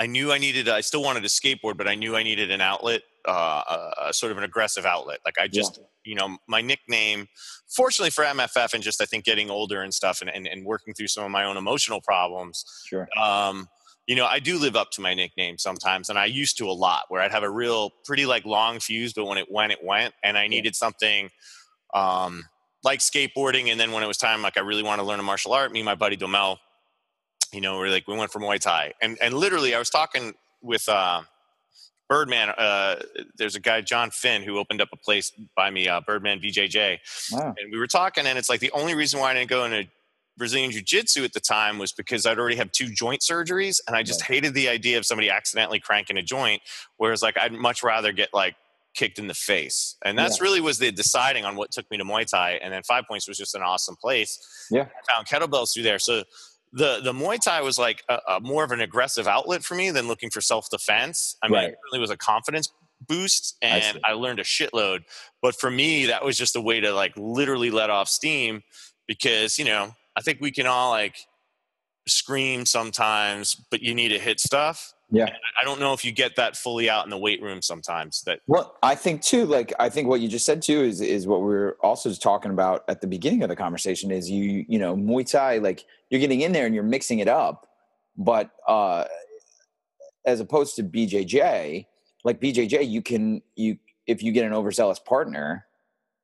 [0.00, 0.68] I knew I needed.
[0.68, 4.32] I still wanted to skateboard, but I knew I needed an outlet uh, a, sort
[4.32, 5.20] of an aggressive outlet.
[5.24, 5.84] Like I just, yeah.
[6.04, 7.26] you know, my nickname,
[7.74, 10.94] fortunately for MFF and just I think getting older and stuff and, and, and working
[10.94, 12.64] through some of my own emotional problems.
[12.86, 13.08] Sure.
[13.20, 13.68] Um,
[14.06, 16.72] you know, I do live up to my nickname sometimes, and I used to a
[16.72, 17.04] lot.
[17.08, 20.12] Where I'd have a real, pretty like long fuse, but when it went, it went,
[20.22, 21.30] and I needed something
[21.94, 22.44] um,
[22.84, 23.70] like skateboarding.
[23.70, 25.72] And then when it was time, like I really want to learn a martial art,
[25.72, 26.58] me and my buddy Domel,
[27.52, 30.34] you know, we're like we went for Muay Thai, and and literally I was talking
[30.60, 31.22] with uh,
[32.08, 32.96] Birdman, uh,
[33.36, 36.98] there's a guy, John Finn, who opened up a place by me, uh, Birdman BJJ.
[37.32, 37.54] Wow.
[37.58, 39.88] And we were talking, and it's like the only reason why I didn't go into
[40.36, 43.96] Brazilian Jiu Jitsu at the time was because I'd already have two joint surgeries, and
[43.96, 44.34] I just right.
[44.34, 46.60] hated the idea of somebody accidentally cranking a joint.
[46.96, 48.56] Whereas, like, I'd much rather get like
[48.94, 49.96] kicked in the face.
[50.04, 50.44] And that's yeah.
[50.44, 52.58] really was the deciding on what took me to Muay Thai.
[52.62, 54.66] And then Five Points was just an awesome place.
[54.70, 54.82] Yeah.
[54.82, 55.98] I found kettlebells through there.
[55.98, 56.24] So
[56.72, 59.90] the the Muay Thai was like a, a more of an aggressive outlet for me
[59.90, 61.36] than looking for self defense.
[61.42, 61.68] I mean, right.
[61.70, 62.72] it really was a confidence
[63.06, 65.00] boost, and I, I, learned a shitload.
[65.42, 68.62] But for me, that was just a way to like literally let off steam
[69.06, 71.16] because you know I think we can all like
[72.06, 74.93] scream sometimes, but you need to hit stuff.
[75.10, 75.28] Yeah.
[75.60, 78.22] I don't know if you get that fully out in the weight room sometimes.
[78.22, 79.44] That well, I think too.
[79.46, 82.50] Like I think what you just said too is is what we are also talking
[82.50, 84.10] about at the beginning of the conversation.
[84.10, 87.28] Is you you know Muay Thai like you're getting in there and you're mixing it
[87.28, 87.66] up,
[88.16, 89.04] but uh
[90.26, 91.86] as opposed to BJJ,
[92.24, 95.66] like BJJ, you can you if you get an overzealous partner,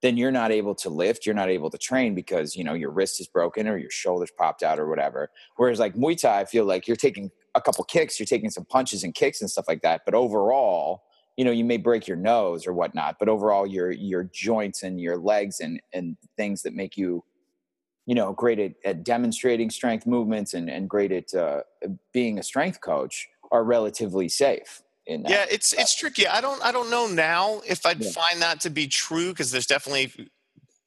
[0.02, 2.90] then you're not able to lift, you're not able to train because you know your
[2.90, 5.30] wrist is broken or your shoulders popped out or whatever.
[5.56, 8.64] Whereas like Muay Thai, I feel like you're taking a couple kicks, you're taking some
[8.64, 10.02] punches and kicks and stuff like that.
[10.04, 11.02] But overall,
[11.36, 15.00] you know, you may break your nose or whatnot, but overall, your your joints and
[15.00, 17.24] your legs and and things that make you,
[18.06, 21.62] you know, great at, at demonstrating strength movements and and great at uh,
[22.12, 24.82] being a strength coach are relatively safe.
[25.06, 26.26] In yeah, it's it's tricky.
[26.26, 28.10] I don't I don't know now if I'd yeah.
[28.10, 30.12] find that to be true because there's definitely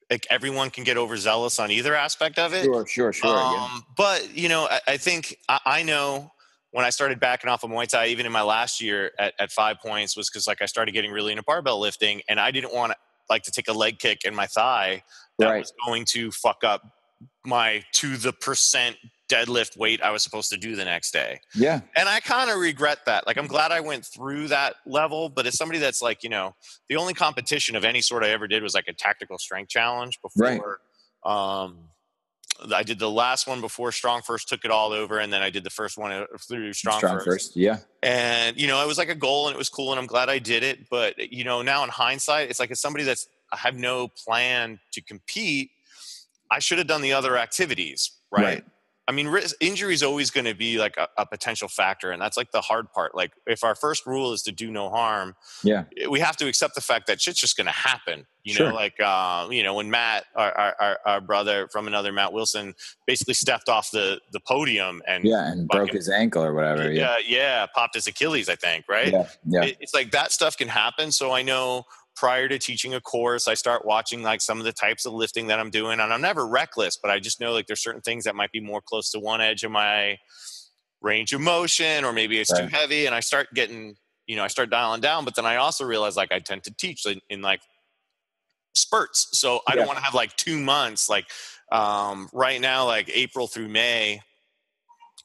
[0.09, 2.65] like everyone can get overzealous on either aspect of it.
[2.65, 3.35] Sure, sure, sure.
[3.35, 3.77] Um, yeah.
[3.97, 6.31] But you know, I, I think I, I, know
[6.73, 9.51] when I started backing off of Muay Thai, even in my last year at, at
[9.51, 12.73] five points, was because like I started getting really into barbell lifting, and I didn't
[12.73, 12.97] want to
[13.29, 15.03] like to take a leg kick in my thigh
[15.37, 15.59] that right.
[15.59, 16.81] was going to fuck up
[17.45, 18.97] my to the percent
[19.31, 21.39] deadlift weight I was supposed to do the next day.
[21.53, 21.81] Yeah.
[21.95, 23.27] And I kind of regret that.
[23.27, 26.55] Like I'm glad I went through that level, but as somebody that's like, you know,
[26.89, 30.19] the only competition of any sort I ever did was like a tactical strength challenge
[30.21, 30.79] before
[31.23, 31.61] right.
[31.63, 31.77] um
[32.73, 35.49] I did the last one before Strong First took it all over, and then I
[35.49, 37.25] did the first one uh, through Strong, Strong First.
[37.25, 37.55] First.
[37.55, 37.79] Yeah.
[38.01, 40.29] And you know, it was like a goal, and it was cool, and I'm glad
[40.29, 40.89] I did it.
[40.89, 44.79] But you know, now in hindsight, it's like as somebody that's I have no plan
[44.91, 45.71] to compete,
[46.51, 48.43] I should have done the other activities, right?
[48.43, 48.63] right.
[49.05, 52.37] I mean, injury is always going to be like a, a, potential factor, and that's
[52.37, 53.13] like the hard part.
[53.13, 56.47] Like, if our first rule is to do no harm, yeah, eh, we have to
[56.47, 58.25] accept the fact that shit's just going to happen.
[58.45, 58.69] You sure.
[58.69, 62.75] know, like uh, you know, when Matt, our, our, our, brother from another Matt Wilson,
[63.05, 66.89] basically stepped off the the podium and yeah, and broke his ankle or whatever.
[66.89, 68.85] Yeah, yeah, yeah, popped his Achilles, I think.
[68.87, 69.11] Right?
[69.11, 69.63] Yeah, yeah.
[69.63, 71.11] It, it's like that stuff can happen.
[71.11, 71.85] So I know
[72.23, 75.47] prior to teaching a course i start watching like some of the types of lifting
[75.47, 78.23] that i'm doing and i'm never reckless but i just know like there's certain things
[78.23, 80.17] that might be more close to one edge of my
[81.01, 82.61] range of motion or maybe it's right.
[82.61, 85.57] too heavy and i start getting you know i start dialing down but then i
[85.57, 87.59] also realize like i tend to teach in, in like
[88.73, 89.29] spurts.
[89.39, 89.75] So I Yeah.
[89.77, 91.09] don't want to have like two months.
[91.09, 91.25] Like
[91.71, 94.21] um, right now, like April through May,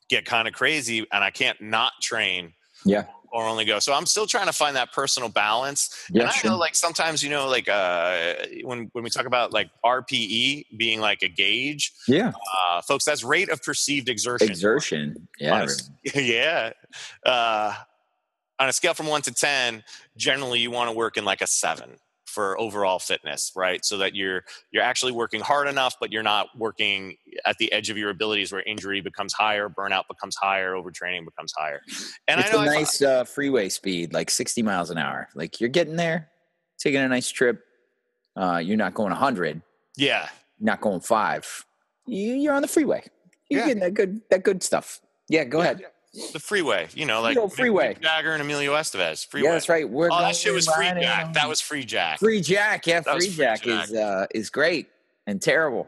[0.09, 2.53] get kind of crazy, and I can't not train
[2.85, 3.05] Yeah.
[3.33, 3.79] Or only go.
[3.79, 6.07] So I'm still trying to find that personal balance.
[6.11, 6.23] Yeah.
[6.23, 6.51] and I sure.
[6.51, 11.01] know like sometimes you know like uh, when when we talk about like RPE being
[11.01, 12.33] like a gauge, yeah.
[12.55, 14.49] uh, folks, that's rate of perceived exertion.
[14.49, 15.29] Exertion.
[15.39, 15.67] Yeah.
[16.15, 16.73] Yeah.
[17.25, 17.75] Uh,
[18.59, 19.85] on a scale from one to 10,
[20.17, 21.97] generally you want to work in like a seven
[22.29, 23.85] for overall fitness, right?
[23.85, 27.91] So that you're you're actually working hard enough, but you're not working at the edge
[27.91, 31.81] of your abilities where injury becomes higher, burnout becomes higher, overtraining becomes higher.
[32.29, 35.29] And it's I know a nice uh, freeway speed, like 60 miles an hour.
[35.35, 36.29] Like you're getting there,
[36.79, 37.65] taking a nice trip.
[38.37, 39.61] Uh, you're not going 100,
[39.97, 40.29] yeah.
[40.61, 41.65] not going five.
[42.07, 43.03] You, you're on the freeway.
[43.51, 43.67] You're Yeah.
[43.67, 45.01] getting that good, that good stuff.
[45.29, 45.65] Yeah, go Yeah.
[45.65, 45.83] ahead.
[46.33, 47.95] The freeway, you know, like Good old freeway.
[47.95, 49.27] Mick Jagger and Emilio Estevez.
[49.27, 49.49] Freeway.
[49.49, 49.89] Yeah, that's right.
[49.89, 51.35] We're Oh, that shit was free riding Jack.
[51.35, 52.19] That was free Jack.
[52.19, 52.87] free Jack.
[52.87, 54.89] Yeah, That free Free Jack, is uh, is great
[55.27, 55.87] and terrible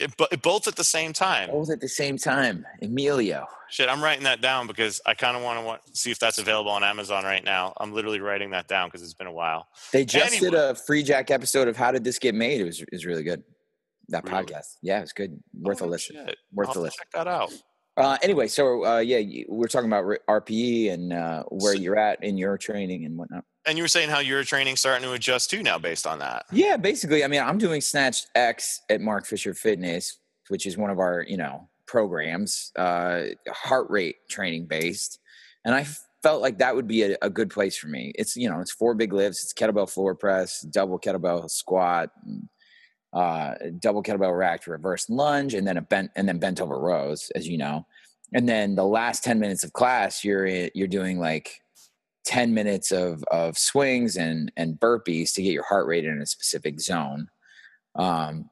[0.00, 1.50] It, bo- both at the same time.
[1.50, 2.66] both at the same time.
[2.82, 3.46] Emilio.
[3.70, 6.70] Shit, I'm writing that down because I kind of want to see if that's available
[6.72, 7.72] on Amazon right now.
[7.78, 9.68] I'm literally writing that down because it's been a while.
[9.92, 12.60] They just did a free Jack episode of How Did This Get Made?
[12.60, 13.42] It was is really good.
[14.08, 14.44] That Really?
[14.44, 14.76] podcast.
[14.82, 15.40] Yeah, it's good.
[15.58, 16.16] Worth Oh, a listen.
[16.16, 16.36] shit.
[16.52, 16.98] Worth I'll a listen.
[16.98, 17.52] Check that out.
[17.96, 21.98] Uh, anyway, so uh, yeah, you, we're talking about RPE and uh, where So- you're
[21.98, 23.44] at in your training and whatnot.
[23.66, 26.44] And you were saying how your training starting to adjust too now based on that.
[26.52, 30.90] Yeah, basically, I mean, I'm doing Snatch X at Mark Fisher Fitness, which is one
[30.90, 35.18] of our you know programs, uh, heart rate training based,
[35.64, 35.86] and I
[36.22, 38.12] felt like that would be a, a good place for me.
[38.16, 42.10] It's you know, it's four big lifts, it's kettlebell floor press, double kettlebell squat.
[43.14, 47.30] Uh, double kettlebell rack, reverse lunge, and then a bent and then bent over rows,
[47.36, 47.86] as you know.
[48.32, 51.60] And then the last ten minutes of class, you're you're doing like
[52.26, 56.26] 10 minutes of of swings and and burpees to get your heart rate in a
[56.26, 57.28] specific zone
[57.96, 58.48] um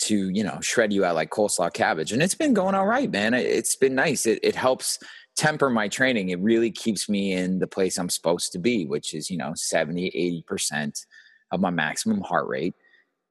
[0.00, 2.12] to you know shred you out like coleslaw cabbage.
[2.12, 3.32] And it's been going all right man.
[3.34, 4.26] It- it's been nice.
[4.26, 4.98] It, it helps
[5.36, 6.30] temper my training.
[6.30, 9.52] It really keeps me in the place i'm supposed to be which is you know
[9.54, 11.06] 70 80%
[11.52, 12.74] of my maximum heart rate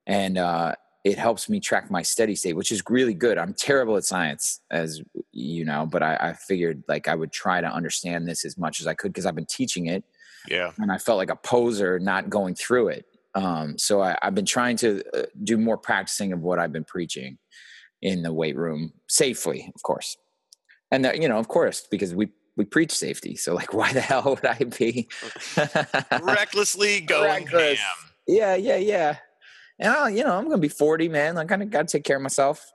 [0.08, 3.96] and uh it helps me track my steady state which is really good i'm terrible
[3.96, 5.00] at science as
[5.32, 8.80] you know but i, I figured like i would try to understand this as much
[8.80, 10.02] as i could because i've been teaching it
[10.48, 10.72] Yeah.
[10.78, 13.04] and I felt like a poser not going through it.
[13.34, 16.84] Um, so I, I've been trying to uh, do more practicing of what I've been
[16.96, 17.38] preaching
[18.00, 20.16] in the weight room safely, of course.
[20.90, 23.36] And that, you know, of course, because we we preach safety.
[23.36, 25.08] So like, why the hell would I be
[26.22, 27.78] Recklessly going Reckless.
[27.78, 28.10] ham.
[28.26, 29.16] Yeah, yeah, yeah.
[29.78, 31.36] And I, you know, I'm gonna be 40, man.
[31.38, 32.72] I kind of got to take care of myself.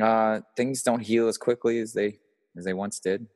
[0.00, 2.18] Uh, things don't heal as quickly as they
[2.56, 3.26] as they once did.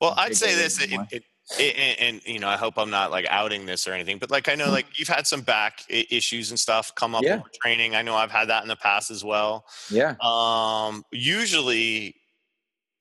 [0.00, 1.24] Well, I'll I'd say this, it, it,
[1.58, 4.30] it, and, and you know, I hope I'm not like outing this or anything, but
[4.30, 7.40] like I know, like you've had some back issues and stuff come up Yeah.
[7.62, 7.94] training.
[7.96, 9.64] I know I've had that in the past as well.
[9.90, 10.14] Yeah.
[10.20, 12.14] Um, usually,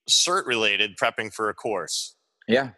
[0.09, 2.15] cert related, prepping for a course.
[2.47, 2.71] Yeah.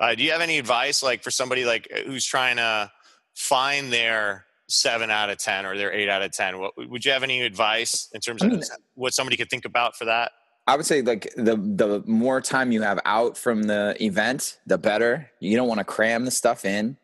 [0.00, 2.90] Uh, do you have any advice, like for somebody like who's trying to
[3.34, 6.58] find their seven out of ten or they're eight out of ten?
[6.58, 8.62] What, would you have any advice in terms I of mean,
[8.94, 10.32] what somebody could think about for that?
[10.66, 14.76] I would say like the the more time you have out from the event, the
[14.78, 15.30] better.
[15.40, 16.98] You don't want to cram the stuff in.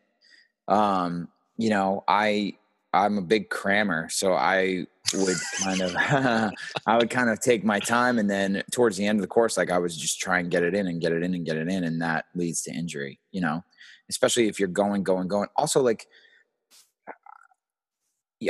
[0.68, 2.54] Um, you know, I
[2.92, 5.96] I'm a big crammer, so I would kind of
[6.86, 9.56] I would kind of take my time and then towards the end of the course,
[9.56, 11.56] like I was just try and get it in and get it in and get
[11.56, 13.64] it in, and that leads to injury, you know,
[14.10, 15.48] especially if you're going, going, going.
[15.56, 16.06] Also, like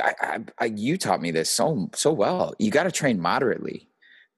[0.00, 2.54] I, I, I, you taught me this so so well.
[2.59, 3.88] You got to train moderately.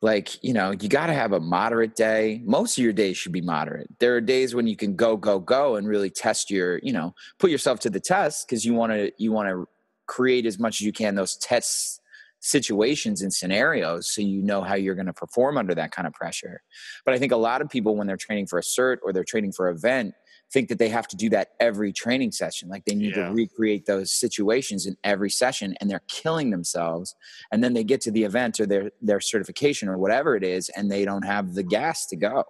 [0.03, 2.43] Like you know, you got to have a moderate day.
[2.45, 3.89] Most of your days should be moderate.
[3.99, 7.15] There are days when you can go, go, go, and really test your, you know,
[7.39, 9.67] put yourself to the test because you want to you want to
[10.07, 12.01] create as much as you can those test
[12.47, 16.15] situations and scenarios so you know how you're going to perform under that kind of
[16.15, 16.63] pressure.
[17.05, 19.25] But I think a lot of people when they're training for a cert or they're
[19.25, 20.15] training for an event
[20.53, 23.27] think that they have to do that every training session like they need Yeah.
[23.29, 27.17] to recreate those situations in every session and they're killing themselves
[27.51, 30.69] and then they get to the event or their their certification or whatever it is
[30.77, 32.45] and they don't have the gas to go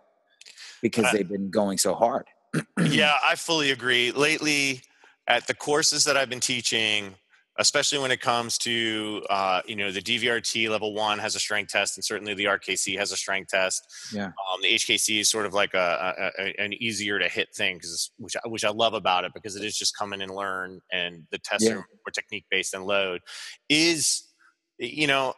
[0.83, 2.27] because Uh, they've been going so hard
[3.01, 4.13] yeah, I fully agree.
[4.13, 4.81] Lately,
[5.29, 7.15] at the courses that I've been teaching,
[7.59, 11.73] especially when it comes to uh, you know the DVRT level one has a strength
[11.73, 13.83] test, and certainly the RKC has a strength test.
[14.13, 14.27] Yeah.
[14.27, 17.81] um, the HKC is sort of like a, a, a an easier to hit thing,
[18.19, 20.81] which I- which I love about it because it is just come in and learn,
[20.93, 21.73] and the tests Yeah.
[21.75, 23.21] are more technique based and load.
[23.69, 24.23] Is
[24.79, 25.35] you know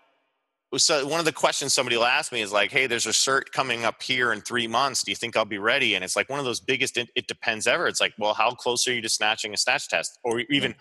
[0.76, 3.52] so one of the questions somebody will ask me is like, "Hey, there's a cert
[3.52, 5.02] coming up here in three months.
[5.02, 7.26] Do you think I'll be ready?" And it's like one of those biggest "it, it
[7.26, 7.86] depends" ever.
[7.86, 10.74] It's like, well, how close are you to snatching a snatch test, or even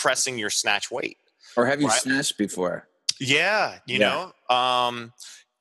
[0.00, 1.18] pressing your snatch weight.
[1.56, 2.00] Or have you Right.
[2.00, 2.88] snatched before?
[3.18, 4.30] Yeah, you Yeah.
[4.50, 4.54] know.
[4.56, 5.12] Um,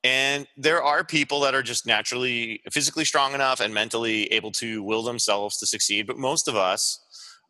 [0.04, 4.84] and there are people that are just naturally physically strong enough and mentally able to
[4.84, 7.00] will themselves to succeed, but most of us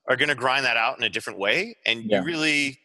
[0.08, 1.76] are going to grind that out in a different way.
[1.86, 2.19] And Yeah.
[2.19, 2.80] you really,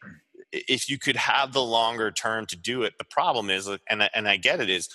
[0.51, 4.09] if you could have the longer term to do it, the problem is, and I-
[4.13, 4.89] and I get it is,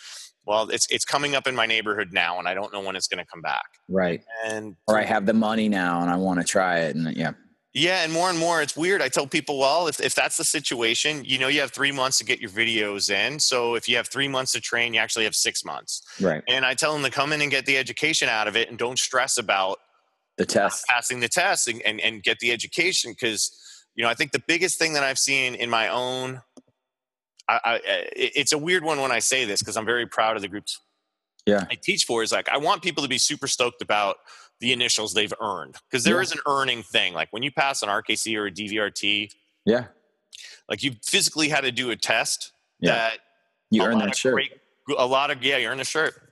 [0.45, 3.09] well, it's it's coming up in my neighborhood now, and I don't know when it's
[3.09, 3.65] going to come back.
[3.89, 4.23] Right.
[4.45, 6.95] And Or I have the money now and I want to try it.
[6.97, 7.33] And yeah.
[7.79, 9.03] Yeah, and more and more, it's weird.
[9.03, 12.17] I tell people, well, if, if that's the situation, you know, you have three months
[12.17, 13.39] to get your videos in.
[13.39, 16.01] So if you have three months to train, you actually have six months.
[16.19, 16.43] Right.
[16.49, 18.79] And I tell them to come in and get the education out of it and
[18.79, 19.77] don't stress about
[20.39, 20.87] The test.
[20.89, 23.13] passing the test and, and, and get the education.
[23.13, 23.55] Because,
[23.95, 26.41] you know, I think the biggest thing that I've seen in my own,
[27.47, 27.81] I, I,
[28.17, 30.81] it's a weird one when I say this because I'm very proud of the groups
[31.45, 31.67] Yeah.
[31.71, 34.17] I teach for is like, I want people to be super stoked about
[34.61, 36.23] the initials they've earned because there Yeah.
[36.23, 37.13] is an earning thing.
[37.15, 39.31] Like when you pass an RKC or a DVRT,
[39.65, 39.87] Yeah.
[40.69, 42.93] like you physically had to do a test Yeah.
[42.93, 43.19] that
[43.71, 44.35] You earn that shirt.
[44.35, 44.53] Great,
[44.97, 46.23] a lot of yeah, you earn a shirt.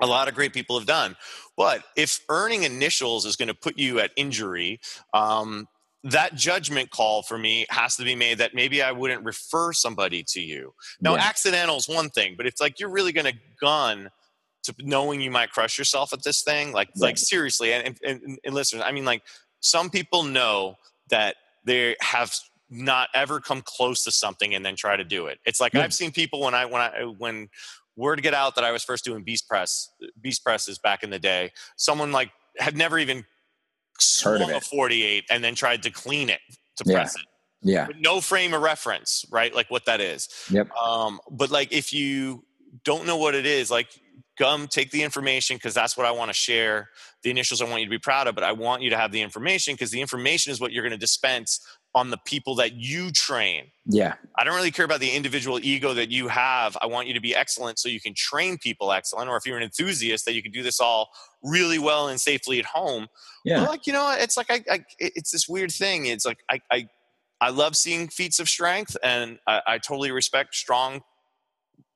[0.00, 1.16] A lot of great people have done,
[1.56, 4.80] but if earning initials is going to put you at injury,
[5.14, 5.68] um,
[6.04, 10.24] that judgment call for me has to be made that maybe I wouldn't refer somebody
[10.24, 10.74] to you.
[11.00, 11.22] Now, Yeah.
[11.22, 14.10] accidental is one thing, but it's like you're really going to gun
[14.64, 16.72] to knowing you might crush yourself at this thing.
[16.72, 19.22] Like, like seriously, and, and, and listeners, I mean, like
[19.60, 20.76] some people know
[21.10, 22.34] that they have
[22.70, 25.38] not ever come close to something and then try to do it.
[25.44, 25.82] It's like Yeah.
[25.82, 27.48] I've seen people when I when I when
[27.96, 31.18] word get out that I was first doing beast press beast presses back in the
[31.18, 31.52] day.
[31.76, 33.24] Someone like had never even
[34.24, 34.64] Heard of swung a it.
[34.64, 36.40] 48 and then tried to clean it
[36.78, 36.94] to Yeah.
[36.94, 37.22] press it.
[37.60, 37.88] Yeah.
[37.88, 39.54] With no frame of reference, right?
[39.54, 40.28] Like what that is.
[40.50, 40.70] Yep.
[40.74, 42.44] Um, but like if you
[42.84, 43.88] don't know what it is, like
[44.38, 46.88] come take the information because that's what I want to share.
[47.22, 49.12] The initials I want you to be proud of, but I want you to have
[49.12, 51.60] the information because the information is what you're going to dispense
[51.94, 53.64] on the people that you train.
[53.84, 54.14] Yeah.
[54.38, 56.76] I don't really care about the individual ego that you have.
[56.80, 59.28] I want you to be excellent so you can train people excellent.
[59.28, 61.10] Or if you're an enthusiast, that you can do this all
[61.42, 63.08] really well and safely at home.
[63.44, 63.60] Yeah.
[63.60, 66.06] But like you know, it's like I, I it's this weird thing.
[66.06, 66.88] It's like I I,
[67.40, 71.02] I love seeing feats of strength, and I, I totally respect strong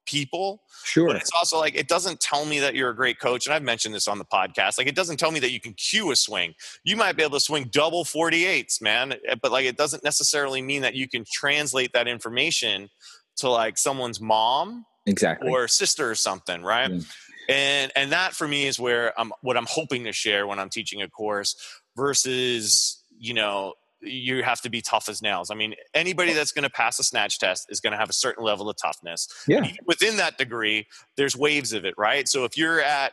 [0.06, 0.62] people.
[0.84, 1.08] Sure.
[1.08, 3.62] But it's also like it doesn't tell me that you're a great coach, and I've
[3.62, 4.78] mentioned this on the podcast.
[4.78, 6.54] Like it doesn't tell me that you can cue a swing.
[6.84, 10.62] You might be able to swing double 48s, man, eh, but like it doesn't necessarily
[10.62, 12.88] mean that you can translate that information
[13.36, 15.50] to like someone's mom Exactly.
[15.50, 16.90] or sister or something, right?
[16.90, 17.06] Mm.
[17.48, 20.68] And and that for me is where I'm what I'm hoping to share when I'm
[20.68, 21.54] teaching a course
[21.96, 23.74] versus, you know,
[24.06, 25.50] you have to be tough as nails.
[25.50, 28.14] I mean, anybody that's going to pass a snatch test is going to have a
[28.14, 29.28] certain level of toughness.
[29.46, 29.70] Yeah.
[29.86, 32.28] Within that degree, there's waves of it, right?
[32.28, 33.12] So if you're at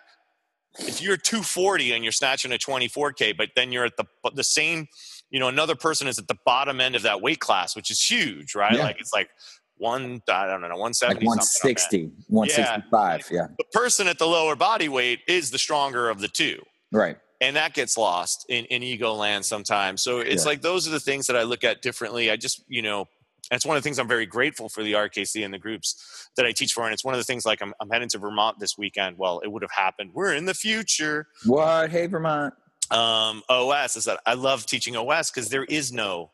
[0.79, 4.87] if you're 240 and you're snatching a 24k, but then you're at the the same,
[5.29, 8.03] you know, another person is at the bottom end of that weight class, which is
[8.03, 8.73] huge, right?
[8.73, 8.83] Yeah.
[8.83, 9.29] Like it's like
[9.77, 13.27] one, I don't know, 170, like 160, 165.
[13.31, 13.47] Yeah.
[13.57, 16.61] The person at the lower body weight is the stronger of the two
[16.93, 17.17] Right.
[17.43, 20.01] And that gets lost in, in ego land sometimes.
[20.01, 20.49] So it's Yeah.
[20.49, 22.31] like those are the things that I look at differently.
[22.31, 23.07] I just, you know,
[23.51, 26.45] that's one of the things I'm very grateful for the RKC and the groups that
[26.45, 26.85] I teach for.
[26.85, 29.17] And it's one of the things like I'm, I'm heading to Vermont this weekend.
[29.17, 30.11] Well, it would have happened.
[30.13, 31.27] We're in the future.
[31.45, 31.89] What?
[31.91, 32.53] Hey, Vermont.
[32.91, 36.31] Um, OS is that I love teaching OS because there is no,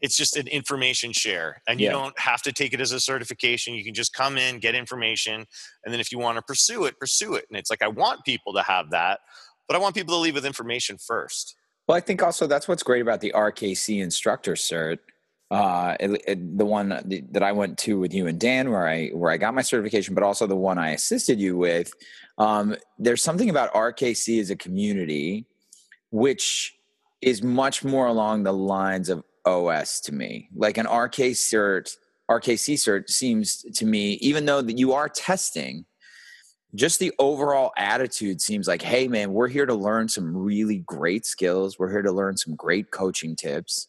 [0.00, 1.92] it's just an information share and you Yeah.
[1.92, 3.74] don't have to take it as a certification.
[3.74, 5.46] You can just come in, get information.
[5.84, 7.44] And then if you want to pursue it, pursue it.
[7.50, 9.20] And it's like, I want people to have that,
[9.70, 11.54] but I want people to leave with information first.
[11.86, 14.98] Well, I think also that's what's great about the RKC instructor cert.
[15.48, 19.10] Uh, it- it- the one that- I went to with you and Dan, where I
[19.10, 21.92] where I got my certification, but also the one I assisted you with.
[22.36, 25.46] Um, there's something about RKC as a community,
[26.10, 26.74] which
[27.22, 30.48] is much more along the lines of OS to me.
[30.52, 31.96] Like an RK cert,
[32.28, 35.84] RKC cert seems to me, even though that you are testing,
[36.74, 41.26] just the overall attitude seems like, hey, man, we're here to learn some really great
[41.26, 41.78] skills.
[41.78, 43.88] We're here to learn some great coaching tips.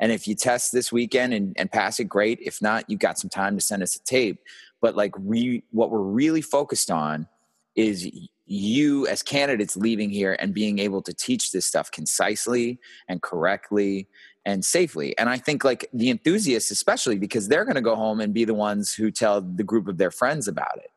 [0.00, 2.38] And if you test this weekend and, and pass it, great.
[2.40, 4.40] If not, you've got some time to send us a tape.
[4.80, 7.28] But like, we, what we're really focused on
[7.76, 8.10] is
[8.46, 14.08] you as candidates leaving here and being able to teach this stuff concisely and correctly
[14.44, 15.16] and safely.
[15.18, 18.44] And I think like the enthusiasts, especially because they're going to go home and be
[18.44, 20.91] the ones who tell the group of their friends about it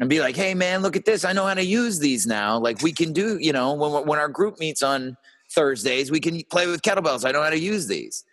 [0.00, 1.24] and be like, "Hey, man, look at this!
[1.24, 2.58] I know how to use these now.
[2.58, 5.16] Like we can do, you know, when when our group meets on
[5.52, 7.24] Thursdays, we can play with kettlebells.
[7.24, 8.24] I know how to use these."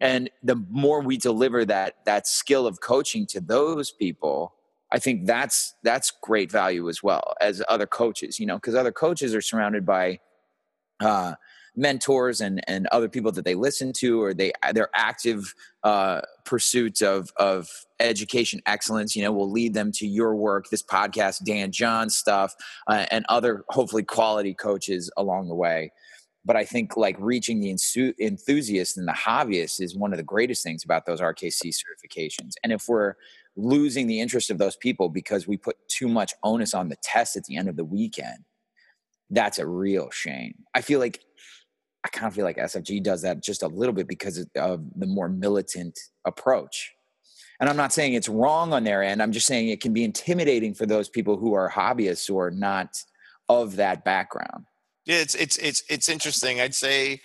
[0.00, 4.54] And the more we deliver that that skill of coaching to those people,
[4.90, 8.38] I think that's that's great value as well as other coaches.
[8.40, 10.20] You know, because other coaches are surrounded by
[11.00, 11.34] uh,
[11.76, 15.54] mentors and and other people that they listen to or they their active
[15.84, 17.68] uh, pursuit of of
[18.00, 22.54] education excellence you know will lead them to your work this podcast dan john stuff
[22.88, 25.92] uh, and other hopefully quality coaches along the way.
[26.44, 30.62] But i think like reaching the enthusiast and the hobbyist is one of the greatest
[30.62, 32.52] things about those rkc certifications.
[32.62, 33.14] And if we're
[33.56, 37.36] losing the interest of those people because we put too much onus on the test
[37.36, 38.44] at the end of the weekend
[39.30, 40.54] that's a real shame.
[40.74, 41.20] I feel like
[42.04, 45.06] I kind of feel like SFG does that just a little bit because of the
[45.06, 46.92] more militant approach.
[47.60, 49.22] And I'm not saying it's wrong on their end.
[49.22, 52.96] I'm just saying it can be intimidating for those people who are hobbyists or not
[53.50, 54.64] of that background.
[55.04, 56.60] Yeah, it's it's it's it's interesting.
[56.60, 57.20] I'd say,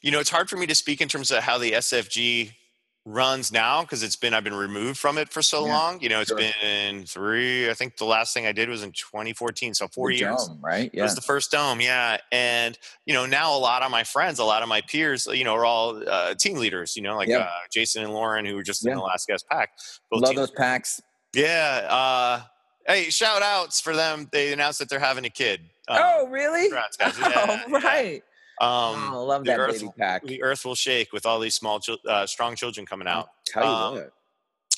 [0.00, 2.52] you know, it's hard for me to speak in terms of how the SFG
[3.10, 6.00] runs now because it's been I've been removed from it for so yeah, long.
[6.00, 6.38] You know, it's sure.
[6.38, 7.68] been three.
[7.68, 10.46] I think the last thing I did was in 2014, so four the years.
[10.46, 10.90] Dome, right?
[10.92, 11.80] Yeah, it was the first dome.
[11.80, 15.26] Yeah, and you know now a lot of my friends, a lot of my peers,
[15.26, 16.96] you know, are all uh, team leaders.
[16.96, 18.92] You know, like uh, Jason and Lauren, who were just yeah.
[18.92, 19.70] in the last guest pack.
[20.10, 21.00] Both Love those packs.
[21.34, 21.86] Yeah.
[21.88, 22.42] Uh,
[22.86, 24.28] hey, shout outs for them.
[24.32, 25.60] They announced that they're having a kid.
[25.88, 26.70] Um, oh, really?
[26.70, 26.96] Guys.
[27.18, 28.22] Yeah, oh, right.
[28.60, 30.22] Um, oh, I love that earth, baby pack.
[30.22, 33.28] The earth will shake with all these small, uh, strong children coming out.
[33.56, 34.04] You um.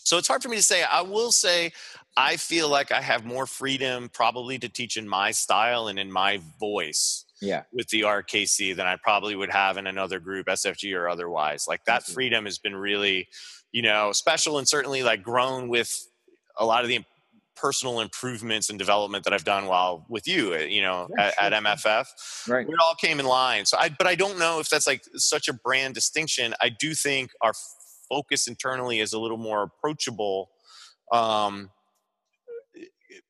[0.05, 0.83] So it's hard for me to say.
[0.83, 1.73] I will say,
[2.17, 6.11] I feel like I have more freedom probably to teach in my style and in
[6.11, 7.25] my voice.
[7.41, 7.63] Yeah.
[7.73, 11.67] With the RKC than I probably would have in another group, SFG or otherwise.
[11.67, 13.27] Like that freedom has been really,
[13.73, 16.09] you know, special and certainly like grown with
[16.57, 17.01] a lot of the
[17.57, 21.35] personal improvements and development that I've done while with you, uh, you know, yeah, at,
[21.35, 22.07] sure, at, MFF.
[22.49, 22.69] Right.
[22.69, 23.67] It all came in line.
[23.67, 26.55] So I, but I don't know if that's like such a brand distinction.
[26.61, 27.53] I do think our
[28.09, 30.51] focus internally is a little more approachable.
[31.13, 31.71] Um,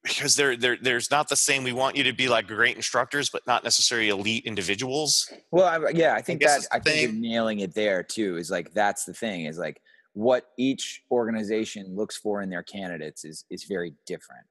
[0.03, 1.63] because there, there, there's not the same.
[1.63, 5.33] We want you to be like great instructors, but not necessarily elite individuals.
[5.51, 8.37] Well, I, yeah, I think I that I think you're nailing it there too.
[8.37, 9.45] Is like that's the thing.
[9.47, 9.81] Is like
[10.15, 14.45] what each organization looks for in their candidates is is very different.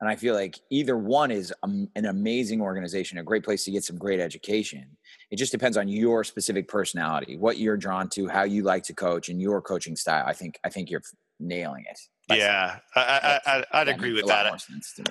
[0.00, 3.70] And i feel like either one is a, an amazing organization a great place to
[3.70, 4.96] get some great education.
[5.30, 8.94] It just depends on your specific personality what you're drawn to how you like to
[8.94, 10.24] coach and your coaching style.
[10.26, 11.02] I think i think you're
[11.40, 11.98] nailing it.
[12.28, 14.62] That's, yeah I, I, I, would agree with that.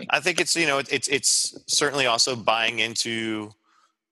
[0.09, 3.51] i think it's you know it's it's certainly also buying into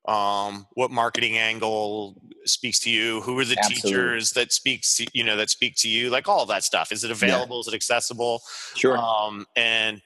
[0.06, 3.22] um, what marketing angle speaks to you?
[3.22, 3.82] Who are the Absolutely.
[3.82, 6.10] teachers that speaks to, you know that speak to you?
[6.10, 6.91] Like all of that stuff.
[6.91, 7.58] Is it available?
[7.58, 7.62] Yeah.
[7.62, 8.41] is it accessible?
[8.76, 8.97] Sure.
[8.97, 10.02] Um, and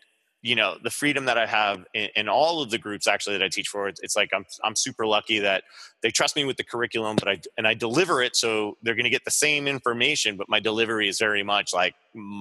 [0.45, 3.43] you know the freedom that i have in, in, all of the groups actually that
[3.43, 5.63] i teach for it's, it's, like I'm, I'm super lucky that
[6.03, 9.05] they trust me with the curriculum but i and i deliver it so they're going
[9.05, 11.95] to get the same information but my delivery is very much like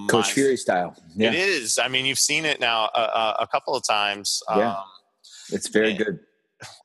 [0.09, 0.95] coach fury style.
[1.17, 1.31] Yeah.
[1.31, 1.79] it is.
[1.83, 4.43] I mean you've seen it now a, a couple of times.
[4.51, 4.73] Yeah.
[4.73, 4.85] Um,
[5.51, 6.19] it's very and, good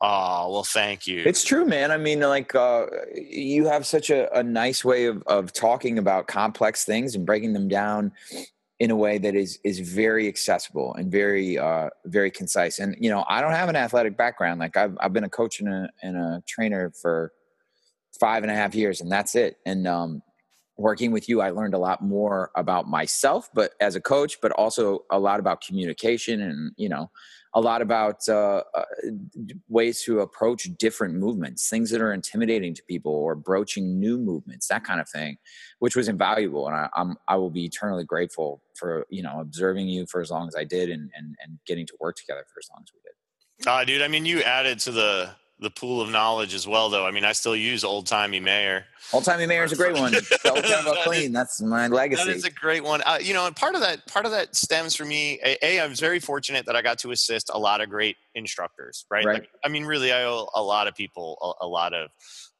[0.01, 1.23] Oh, well, thank you.
[1.25, 1.91] It's true, man.
[1.91, 6.27] I mean, like, uh, you have such a, a nice way of, of talking about
[6.27, 8.11] complex things and breaking them down
[8.79, 12.79] in a way that is is very accessible and very uh, very concise.
[12.79, 14.59] And you know, I don't have an athletic background.
[14.59, 17.31] Like, I've I've been a coach and a and a trainer for
[18.19, 19.57] five and a half years, and that's it.
[19.65, 20.21] And um,
[20.77, 24.51] working with you, I learned a lot more about myself, but as a coach, but
[24.53, 27.11] also a lot about communication and you know
[27.53, 28.83] a lot about uh, uh,
[29.67, 34.67] ways to approach different movements, things that are intimidating to people, or broaching new movements,
[34.67, 35.37] that kind of thing,
[35.79, 36.67] which was invaluable.
[36.67, 40.29] And I, I'm I will be eternally grateful for you know observing you for as
[40.29, 42.91] long as I did, and and and getting to work together for as long as
[42.93, 43.67] we did.
[43.67, 47.05] Uh, dude, I mean, you added to the the pool of knowledge as well, though.
[47.05, 48.85] I mean, I still use old timey mayor.
[49.11, 50.11] Old timey mayor is a great one.
[50.13, 51.25] that clean.
[51.25, 52.23] Is, That's my legacy.
[52.23, 53.01] That is a great one.
[53.05, 55.39] Uh, you know, and part of that part of that stems for me.
[55.43, 58.15] A, a, I was very fortunate that I got to assist a lot of great
[58.35, 59.05] instructors.
[59.09, 59.25] Right.
[59.25, 59.41] right.
[59.41, 62.09] Like, I mean, really, I owe a lot of people a, a lot of.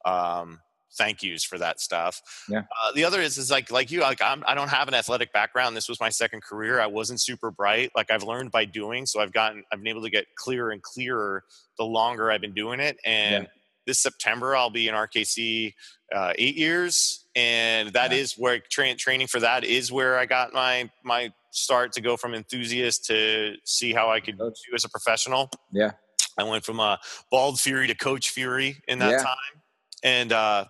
[0.05, 0.59] Um,
[0.97, 2.21] thank yous for that stuff.
[2.49, 2.59] Yeah.
[2.59, 5.31] Uh, the other is is like like you like I'm, I don't have an athletic
[5.33, 5.75] background.
[5.75, 6.79] This was my second career.
[6.79, 7.91] I wasn't super bright.
[7.95, 9.05] Like I've learned by doing.
[9.05, 11.43] So I've gotten I've been able to get clearer and clearer
[11.77, 12.97] the longer I've been doing it.
[13.05, 13.49] And yeah
[13.89, 15.73] this September I'll be in RKC
[16.15, 18.17] uh, eight years, and that yeah.
[18.17, 22.15] is where tra- training for that is where I got my my start to go
[22.15, 25.49] from enthusiast to see how I could do as a professional.
[25.71, 25.91] Yeah,
[26.37, 26.97] I went from a uh,
[27.31, 29.23] bald fury to coach fury in that yeah.
[29.23, 29.61] time,
[30.03, 30.65] and uh,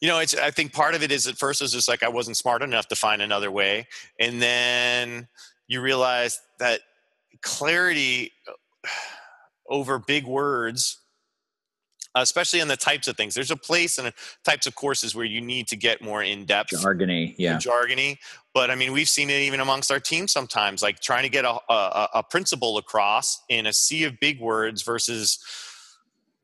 [0.00, 2.08] you know, it's I think part of it is at first it's just like I
[2.08, 3.86] wasn't smart enough to find another way,
[4.18, 5.28] and then
[5.68, 6.80] you realize that
[7.42, 8.88] clarity uh,
[9.68, 11.00] over big words
[12.14, 13.34] especially in the types of things.
[13.34, 14.12] There's a place and
[14.44, 18.18] types of courses where you need to get more in depth, jargony, yeah, jargony.
[18.52, 21.44] But I mean, we've seen it even amongst our team sometimes, like trying to get
[21.44, 25.38] a, a, a principle across in a sea of big words versus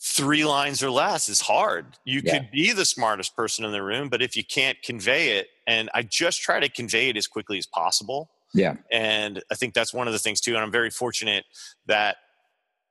[0.09, 1.97] three lines or less is hard.
[2.05, 2.35] You Yeah.
[2.39, 5.91] could be the smartest person in the room, but if you can't convey it, and
[5.95, 8.31] I just try to convey it as quickly as possible.
[8.55, 8.77] Yeah.
[8.93, 10.55] And I think that's one of the things too.
[10.55, 11.45] And I'm very fortunate
[11.87, 12.19] that,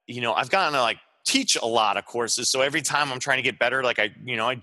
[0.07, 2.49] you know, I've gotten to like teach a lot of courses.
[2.49, 4.61] So every time I'm trying to get better, like I, you know, I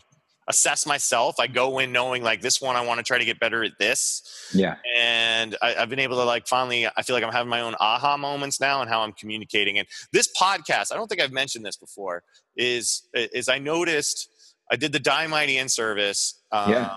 [0.49, 1.37] assess myself.
[1.39, 3.73] I go in knowing like this one, I want to try to get better at
[3.79, 4.75] this Yeah.
[4.97, 7.75] and I, I've been able to like finally i feel like i'm having my own
[7.79, 11.65] aha moments now and how i'm communicating and this podcast i don't think i've mentioned
[11.65, 12.23] this before
[12.57, 14.29] is is i noticed
[14.71, 16.97] i did the die mighty in service um, Yeah.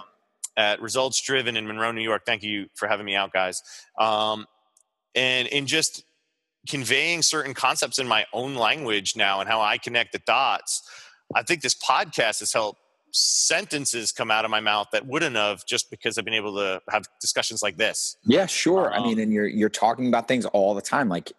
[0.58, 3.62] at results driven in monroe new york thank you for having me out guys
[4.00, 4.46] um,
[5.14, 6.04] and in just
[6.68, 10.82] conveying certain concepts in my own language now and how i connect the dots
[11.36, 12.80] i think this podcast has helped
[13.16, 16.82] sentences come out of my mouth that wouldn't have just because I've been able to
[16.90, 18.18] have discussions like this.
[18.26, 18.94] Yeah, sure.
[18.94, 21.32] I Um, mean, and you're you're talking about things all the time, like,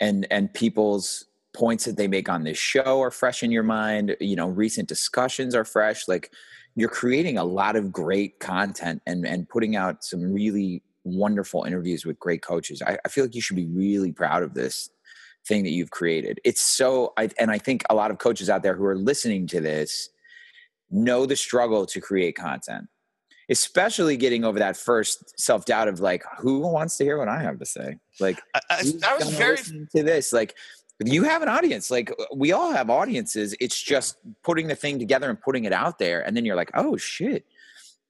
[0.00, 4.16] and and people's points that they make on this show are fresh in your mind.
[4.20, 6.08] You know, recent discussions are fresh.
[6.08, 6.32] Like,
[6.74, 12.06] you're creating a lot of great content and and putting out some really wonderful interviews
[12.06, 12.80] with great coaches.
[12.80, 14.88] I, I feel like you should be really proud of this
[15.46, 16.40] thing that you've created.
[16.44, 19.46] It's so, I, and I think a lot of coaches out there who are listening
[19.48, 20.08] to this
[20.94, 22.88] know the struggle to create content
[23.50, 27.42] especially getting over that first self doubt of like, who wants to hear what I
[27.42, 27.98] have to say?
[28.20, 30.32] Like, I, I, I was very to this.
[30.32, 30.54] Like,
[31.04, 31.90] you have an audience.
[31.90, 33.54] Like, we all have audiences.
[33.60, 36.70] It's just putting the thing together and putting it out there, and then you're like,
[36.74, 37.44] oh shit!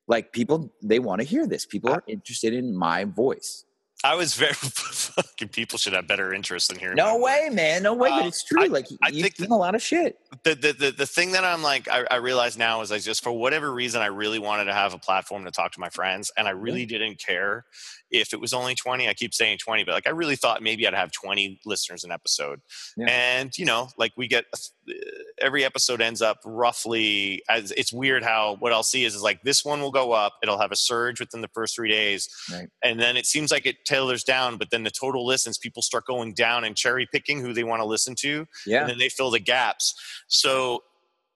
[0.07, 1.65] Like, people they want to hear this.
[1.67, 3.65] People are interested in my voice.
[4.05, 6.97] I was very fucking people should have better interest in hearing.
[6.97, 7.83] No way, man.
[7.83, 8.11] No way.
[8.11, 8.65] Uh, but it's true.
[8.65, 10.19] I- like, I you've think seen a lot of shit.
[10.43, 13.23] The, the the the thing that I'm like I, I realize now is I just
[13.23, 16.31] for whatever reason I really wanted to have a platform to talk to my friends
[16.37, 17.65] and I really didn't care
[18.11, 20.87] if it was only 20 I keep saying 20 but like I really thought maybe
[20.87, 22.61] I'd have 20 listeners an episode
[22.97, 23.07] Yeah.
[23.09, 24.93] and you know like we get uh,
[25.41, 29.43] every episode ends up roughly as it's weird how what I'll see is is like
[29.43, 32.69] this one will go up it'll have a surge within the first three days Right.
[32.83, 36.05] and then it seems like it tailors down but then the total listens people start
[36.07, 38.81] going down and cherry picking who they want to listen to Yeah.
[38.83, 39.95] and then they fill the gaps.
[40.29, 40.83] So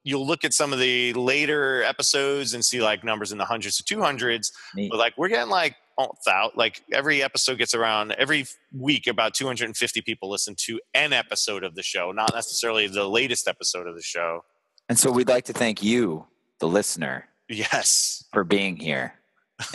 [0.05, 3.77] you'll look at some of the later episodes and see like numbers in the hundreds
[3.79, 4.91] to two hundreds, Neat.
[4.91, 9.35] but like we're getting like oh, thou- like every episode gets around every week about
[9.35, 13.97] 250 people listen to an episode of the show, not necessarily the latest episode of
[13.97, 14.45] the show.
[14.89, 16.25] And so we'd like to thank you,
[16.61, 18.25] the listener, Yes.
[18.33, 19.15] for being here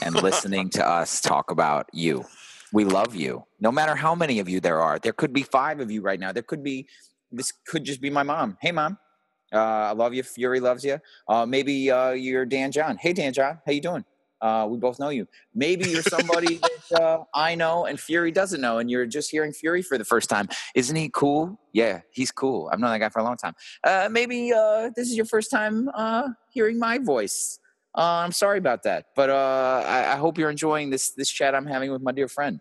[0.01, 2.23] and listening to us talk about you.
[2.71, 3.43] We love you.
[3.59, 4.97] No matter how many of you there are.
[4.99, 6.31] There could be five of you right now.
[6.31, 6.87] There could be
[7.33, 8.57] this could just be my mom.
[8.61, 8.97] Hey mom.
[9.53, 10.23] Uh, I love you.
[10.23, 10.99] Fury loves you.
[11.27, 12.97] Uh, maybe uh, you're Dan John.
[12.97, 14.03] Hey Dan John, how you doing?
[14.43, 15.25] Uh, we both know you.
[15.55, 16.57] Maybe you're somebody
[16.89, 20.03] that uh, I know and Fury doesn't know, and you're just hearing Fury for the
[20.03, 20.49] first time.
[20.75, 21.57] Isn't he cool?
[21.71, 22.69] Yeah, he's cool.
[22.71, 23.53] I've known that guy for a long time.
[23.85, 27.57] Uh, maybe uh, this is your first time uh, hearing my voice.
[27.97, 31.55] Uh, I'm sorry about that, but uh, I, I hope you're enjoying this this chat
[31.55, 32.59] I'm having with my dear friend.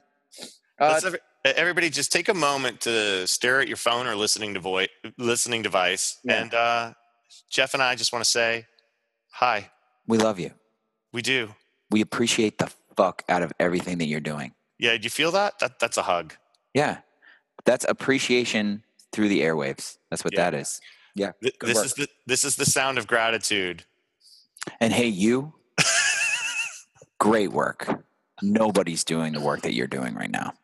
[0.78, 4.60] Uh, Let's everybody just take a moment to stare at your phone or listening to
[4.60, 4.88] voice
[5.18, 6.18] listening device.
[6.24, 6.42] Yeah.
[6.42, 6.92] And uh,
[7.50, 8.66] Jeff and I just want to say
[9.32, 9.70] hi.
[10.06, 10.52] we love you.
[11.12, 11.54] We do.
[11.90, 14.52] We appreciate the fuck out of everything that you're doing.
[14.78, 15.58] Yeah, do you feel that?
[15.60, 16.34] That that's a hug.
[16.74, 16.98] Yeah,
[17.64, 18.82] that's appreciation
[19.12, 19.98] through the airwaves.
[20.10, 20.50] That's what Yeah.
[20.50, 20.80] that is.
[21.14, 21.32] Yeah.
[21.42, 21.84] Th- this work.
[21.86, 23.84] is the this is the sound of gratitude.
[24.80, 25.52] And hey, you,
[27.18, 28.04] great work.
[28.42, 30.54] Nobody's doing the work that you're doing right now,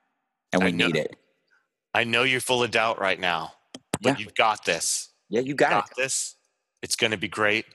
[0.53, 0.87] and we know.
[0.87, 1.17] need it.
[1.95, 3.53] I know you're full of doubt right now,
[4.01, 4.25] but Yeah.
[4.25, 5.11] you've got this.
[5.29, 5.97] Yeah, you got got it.
[5.97, 6.37] this.
[6.83, 7.67] It's going to be great.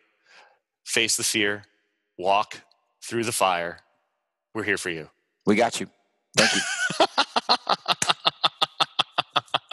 [0.86, 1.66] Face the fear.
[2.18, 2.62] Walk
[3.04, 3.80] through the fire.
[4.54, 5.10] We're here for you.
[5.46, 5.90] We got you.
[6.38, 7.06] Thank you.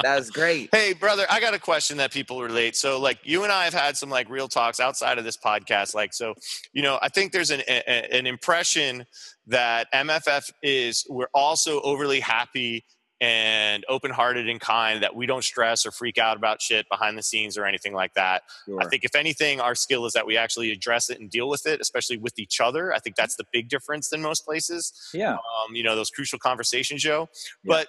[0.03, 0.69] that was great.
[0.73, 2.77] Hey, brother, I got a question that people relate.
[2.77, 5.95] So, like, you and I have had some like real talks outside of this podcast.
[5.95, 6.35] Like, so,
[6.73, 9.07] you know, I think there's an a, an impression
[9.47, 12.85] that MFF is we're also overly happy
[13.21, 17.23] and open-hearted and kind that we don't stress or freak out about shit behind the
[17.23, 18.43] scenes or anything like that.
[18.81, 21.67] I think if anything, our skill is that we actually address it and deal with
[21.67, 22.95] it, especially with each other.
[22.95, 25.33] I think that's the big difference than most places yeah.
[25.33, 27.29] um, you know, those crucial conversations, Joe.
[27.63, 27.69] Yeah.
[27.69, 27.89] But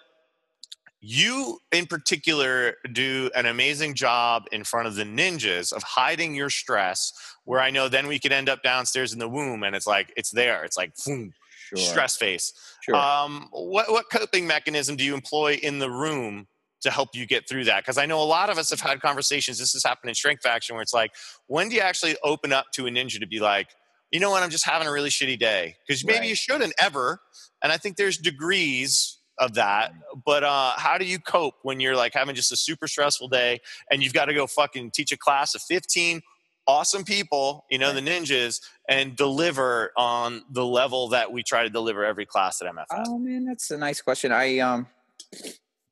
[1.02, 6.50] you, in particular, do an amazing job in front of the ninjas of hiding your
[6.50, 7.12] stress.
[7.44, 10.14] Where I know then we could end up downstairs in the womb and it's like
[10.16, 10.64] it's there.
[10.64, 11.34] It's like boom,
[11.70, 11.78] Sure.
[11.80, 12.54] stress face.
[12.84, 12.96] Sure.
[12.96, 16.48] Um, what what coping mechanism do you employ in the room
[16.82, 17.84] to help you get through that?
[17.84, 19.58] Because I know a lot of us have had conversations.
[19.58, 21.12] This has happened in Strength Faction where it's like,
[21.48, 23.70] when do you actually open up to a ninja to be like,
[24.12, 25.78] you know what, I'm just having a really shitty day?
[25.88, 26.30] Because maybe Right.
[26.30, 27.22] you shouldn't ever.
[27.64, 29.92] And I think there's degrees of that.
[30.24, 33.60] But uh, how do you cope when you're like having just a super stressful day
[33.90, 36.22] and you've got to go fucking teach a class of 15
[36.68, 41.70] awesome people, you know, the ninjas, and deliver on the level that we try to
[41.70, 43.04] deliver every class at MFF?
[43.08, 44.32] Oh man, that's a nice question.
[44.32, 44.88] I um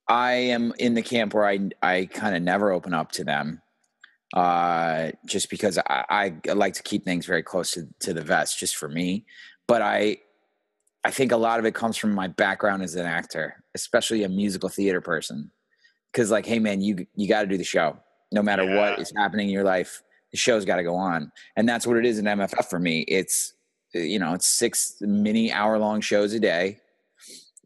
[0.08, 3.62] I am in the camp where I I kind of never open up to them.
[4.32, 8.60] Uh just because I, I like to keep things very close to, to the vest
[8.60, 9.26] just for me.
[9.68, 10.20] But I
[11.06, 14.30] I think a lot of it comes from my background as an actor, especially a
[14.30, 15.52] musical theater person.
[16.14, 17.98] Cause like, hey man, you you gotta do the show.
[18.32, 18.76] No matter yeah.
[18.76, 21.98] what is happening in your life, the show's got to go on and that's what
[21.98, 23.54] it is in mff for me it's
[23.94, 26.78] you know it's six mini hour long shows a day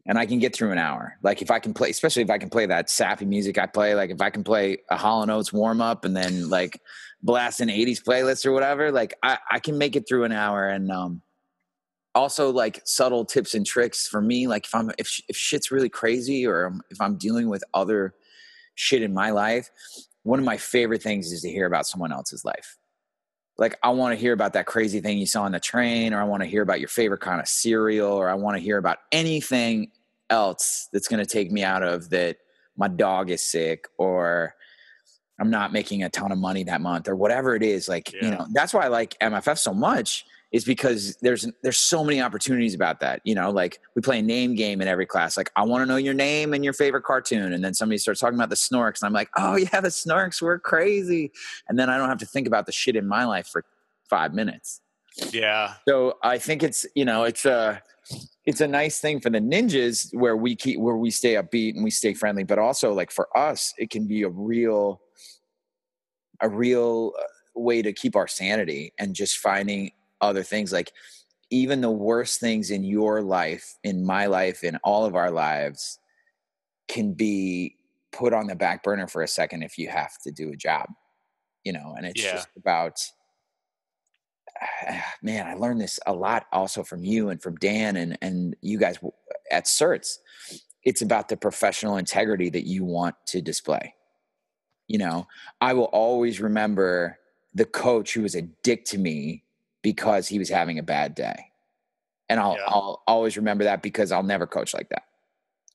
[0.06, 2.38] and i can get through an hour like if i can play especially if i
[2.38, 5.30] can play that sappy music i play like if i can play a Hall &
[5.30, 6.80] Oates warm up and then like
[7.22, 10.66] blast an 80s playlist or whatever like i, I can make it through an hour
[10.66, 11.22] and um
[12.14, 15.88] also like subtle tips and tricks for me like if i'm if, if shit's really
[15.88, 18.14] crazy or if i'm dealing with other
[18.76, 19.70] shit in my life
[20.24, 22.76] one of my favorite things is to hear about someone else's life.
[23.56, 26.20] Like I want to hear about that crazy thing you saw on the train, or
[26.20, 28.78] I want to hear about your favorite kind of cereal, or I want to hear
[28.78, 29.92] about anything
[30.28, 32.38] else that's going to take me out of that
[32.76, 34.54] my dog is sick or
[35.38, 37.88] I'm not making a ton of money that month or whatever it is.
[37.88, 38.24] Like, yeah.
[38.24, 40.24] you know, that's why I like MFF so much
[40.54, 43.20] is because there's there's so many opportunities about that.
[43.24, 45.36] You know, like we play a name game in every class.
[45.36, 48.20] Like I want to know your name and your favorite cartoon, and then somebody starts
[48.20, 51.32] talking about the Snorks, and I'm like, oh yeah, the Snorks were crazy,
[51.68, 53.64] and then I don't have to think about the shit in my life for
[54.08, 54.80] five minutes.
[55.32, 55.74] Yeah.
[55.88, 57.82] So I think it's you know it's a
[58.46, 61.82] it's a nice thing for the ninjas where we keep where we stay upbeat and
[61.82, 65.00] we stay friendly, but also like for us, it can be a real
[66.40, 67.24] a real uh,
[67.56, 69.90] way to keep our sanity and just finding
[70.20, 70.92] other things like
[71.50, 75.98] even the worst things in your life in my life in all of our lives
[76.88, 77.76] can be
[78.12, 80.86] put on the back burner for a second if you have to do a job
[81.64, 82.32] you know and it's yeah.
[82.32, 82.98] just about
[85.22, 88.78] man i learned this a lot also from you and from dan and and you
[88.78, 88.98] guys
[89.50, 90.16] at certs
[90.84, 93.94] it's about the professional integrity that you want to display
[94.86, 95.26] you know
[95.60, 97.18] i will always remember
[97.54, 99.42] the coach who was a dick to me
[99.84, 101.52] because he was having a bad day.
[102.28, 102.64] And I'll yeah.
[102.66, 105.04] I'll always remember that because I'll never coach like that.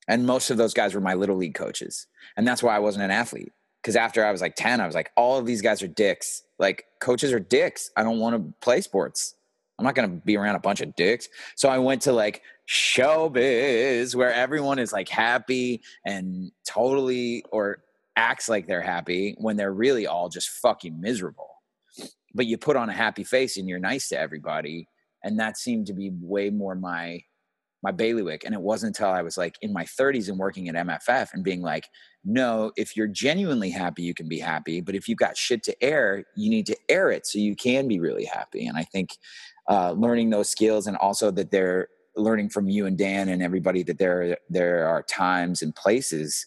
[0.08, 2.08] And most of those guys were my little league coaches.
[2.36, 3.52] And that's why I wasn't an athlete.
[3.80, 6.42] Because after I was like 10, I was like, all of these guys are dicks.
[6.58, 7.90] Like coaches are dicks.
[7.96, 9.36] I don't want to play sports.
[9.78, 11.28] I'm not going to be around a bunch of dicks.
[11.54, 17.84] So I went to like showbiz where everyone is like happy and totally or
[18.16, 21.49] acts like they're happy when they're really all just fucking miserable
[22.34, 24.86] but you put on a happy face and you're nice to everybody.
[25.22, 27.22] And that seemed to be way more my
[27.82, 28.44] my bailiwick.
[28.44, 31.42] And it wasn't until i was like in my 30s and working at mff and
[31.42, 31.88] being like
[32.24, 35.82] no if you're genuinely happy you can be happy but if you've got shit to
[35.82, 38.66] air you need to air it so you can be really happy.
[38.66, 39.10] And i think
[39.68, 43.82] uh, learning those skills and also that they're learning from you and dan and everybody
[43.84, 46.46] that there there are times and places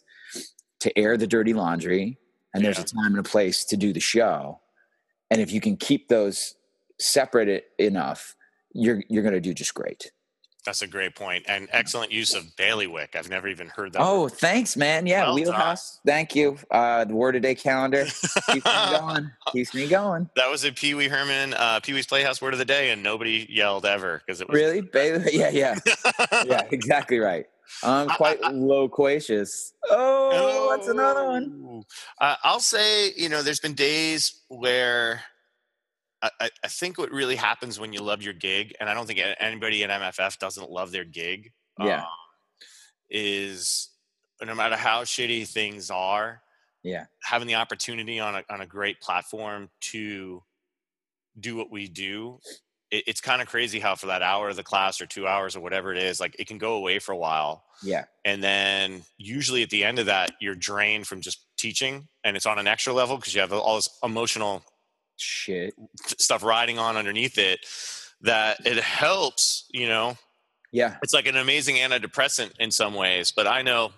[0.84, 2.18] to air the dirty laundry.
[2.54, 2.72] And yeah.
[2.72, 4.60] there's a time and a place to do the show
[5.34, 6.56] and if you can keep those
[7.00, 8.36] separate enough
[8.74, 10.12] you're you're going to do just great.
[10.66, 13.18] That's a great point and excellent use of bailiwick.
[13.18, 14.32] I've never even heard that oh word.
[14.32, 15.06] thanks man.
[15.06, 16.00] Yeah well wheelhouse.
[16.06, 16.14] Done.
[16.14, 16.58] thank you.
[16.72, 18.62] Uh the word of day calendar keeps me
[18.98, 20.30] going keeps me going.
[20.38, 23.86] That was a pee-wee herman uh pee-wee's playhouse word of the day and nobody yelled
[23.86, 24.80] ever because it was really?
[24.80, 25.34] bailiwick?
[25.34, 25.76] Yeah yeah.
[26.46, 27.46] Yeah exactly right
[27.84, 29.74] I'm quite loquacious.
[29.90, 31.84] Oh, oh, what's another one?
[32.20, 35.22] Uh, I'll say, you know, there's been days where
[36.22, 39.20] I, I, think what really happens when you love your gig, and I don't think
[39.40, 41.52] anybody at MFF doesn't love their gig.
[41.80, 42.02] Yeah.
[42.02, 42.08] Um,
[43.10, 43.90] is
[44.42, 46.42] no matter how shitty things are,
[46.82, 50.42] yeah, having the opportunity on a on a great platform to
[51.40, 52.40] do what we do
[52.94, 55.56] it, it's kind of crazy how for that hour of the class or two hours
[55.56, 57.66] or whatever it is, like it can go away for a while.
[57.82, 58.06] Yeah.
[58.24, 62.46] And then usually at the end of that, you're drained from just teaching and it's
[62.46, 64.64] on an extra level because you have all this emotional
[65.18, 65.74] shit
[66.18, 67.60] stuff riding on underneath it
[68.22, 70.16] that it helps, you know.
[70.72, 70.96] Yeah.
[71.04, 73.92] It's like an amazing antidepressant in some ways, but I know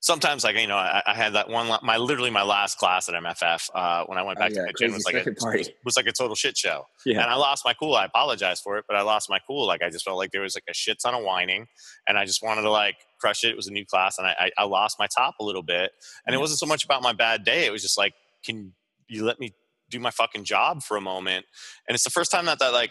[0.00, 3.14] sometimes like you know I, I, had that one my literally my last class at
[3.14, 5.30] MFF uh, when I went oh, back oh, yeah, to my gym was like a,
[5.30, 6.86] was, was, like a total shit show.
[7.04, 7.22] Yeah.
[7.22, 7.94] And I lost my cool.
[7.94, 9.66] I apologize for it, but I lost my cool.
[9.66, 11.66] Like I just felt like there was like a shit ton of whining,
[12.06, 13.50] and I just wanted to like crush it.
[13.50, 15.92] It was a new class, and I, I, I lost my top a little bit.
[16.26, 17.66] And it wasn't so much about my bad day.
[17.66, 18.72] It was just like, can
[19.08, 19.54] you let me
[19.90, 21.46] do my fucking job for a moment?
[21.88, 22.90] And it's the first time that that like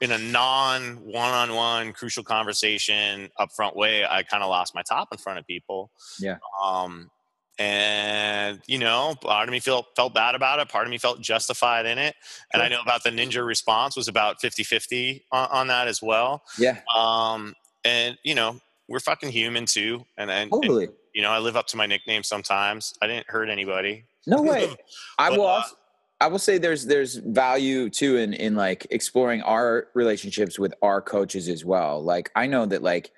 [0.00, 5.18] in a non one-on-one crucial conversation upfront way i kind of lost my top in
[5.18, 6.36] front of people Yeah.
[6.62, 7.10] um
[7.58, 11.20] and you know part of me felt felt bad about it part of me felt
[11.20, 12.14] justified in it
[12.52, 16.42] and i know about the ninja response was about 50-50 on, on that as well
[16.58, 16.78] Yeah.
[16.94, 20.88] um and you know we're fucking human too and, and, and Totally.
[21.14, 24.68] you know i live up to my nickname sometimes i didn't hurt anybody No way.
[25.18, 25.46] I But, will.
[25.46, 25.76] uh, Also,
[26.20, 31.02] I will say there's there's value too in in like exploring our relationships with our
[31.02, 32.02] coaches as well.
[32.02, 33.10] Like I know that like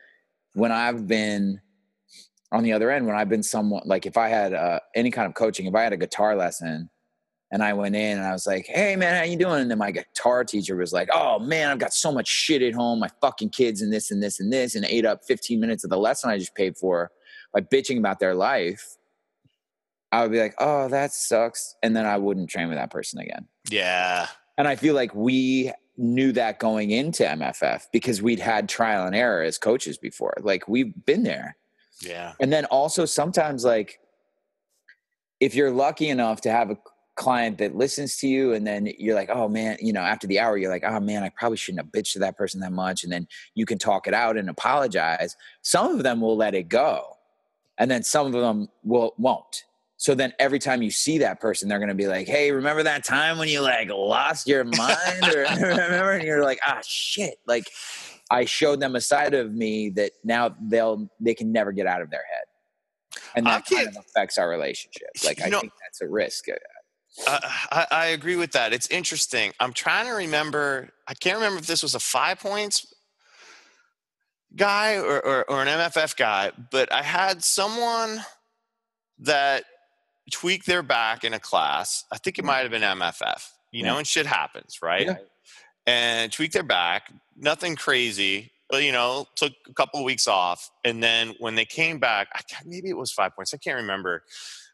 [0.54, 1.60] when I've been
[2.52, 5.26] on the other end, when I've been somewhat like if I had uh, any kind
[5.26, 6.88] of coaching, if I had a guitar lesson
[7.52, 9.78] and I went in and I was like, "Hey man, how you doing?" and then
[9.78, 13.10] my guitar teacher was like, "Oh man, I've got so much shit at home, my
[13.20, 15.98] fucking kids and this and this and this," and ate up 15 minutes of the
[15.98, 17.10] lesson I just paid for
[17.52, 18.96] by bitching about their life.
[20.16, 21.76] I would be like, oh, that sucks.
[21.82, 23.46] And then I wouldn't train with that person again.
[23.70, 29.06] yeah And I feel like we knew that going into MFF because we'd had trial
[29.06, 30.34] and error as coaches before.
[30.40, 31.56] Like we've been there.
[32.00, 34.00] yeah And then also sometimes, like,
[35.38, 36.78] if you're lucky enough to have a
[37.16, 40.40] client that listens to you and then you're like, oh man, you know, after the
[40.40, 43.04] hour, you're like, oh man, I probably shouldn't have bitched to that person that much.
[43.04, 45.36] And then you can talk it out and apologize.
[45.60, 47.18] Some of them will let it go.
[47.76, 49.65] And then some of them will won't.
[49.98, 53.04] So then every time you see that person, they're gonna be like, Hey, remember that
[53.04, 55.24] time when you like lost your mind?
[55.34, 57.36] or remember and you're like, ah shit.
[57.46, 57.64] Like
[58.30, 62.02] I showed them a side of me that now they'll they can never get out
[62.02, 62.44] of their head.
[63.34, 65.08] And that kind of affects our relationship.
[65.24, 66.46] Like I know- think that's a risk.
[67.26, 67.38] Uh,
[67.72, 68.74] I, I agree with that.
[68.74, 69.52] It's interesting.
[69.58, 70.90] I'm trying to remember.
[71.08, 72.92] I can't remember if this was a five points
[74.54, 78.20] guy or, or, or an MFF guy, but I had someone
[79.20, 79.64] that
[80.30, 82.04] tweaked their back in a class.
[82.12, 83.98] I think it might have been MFF, you know, Yeah.
[83.98, 85.06] and shit happens, right?
[85.06, 85.16] Yeah.
[85.86, 90.70] And tweaked their back, nothing crazy, but you know, took a couple of weeks off.
[90.84, 93.54] And then when they came back, I maybe it was five points.
[93.54, 94.24] I can't remember.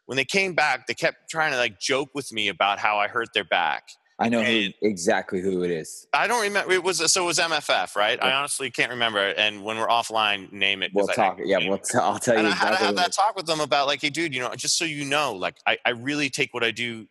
[0.05, 3.07] When they came back, they kept trying to like joke with me about how I
[3.07, 3.83] hurt their back.
[4.19, 6.07] I know who, exactly who it is.
[6.13, 6.71] I don't remember.
[6.71, 8.21] It was so it was MFF, right?
[8.23, 9.19] I honestly can't remember.
[9.19, 10.91] And when we're offline, name it.
[10.93, 11.39] We'll I- talk.
[11.43, 13.15] Yeah, we'll t- I'll tell you and I had to have that is.
[13.15, 15.77] talk with them about like, hey, dude, you know, just so you know, like, I,
[15.85, 17.07] I really take what I do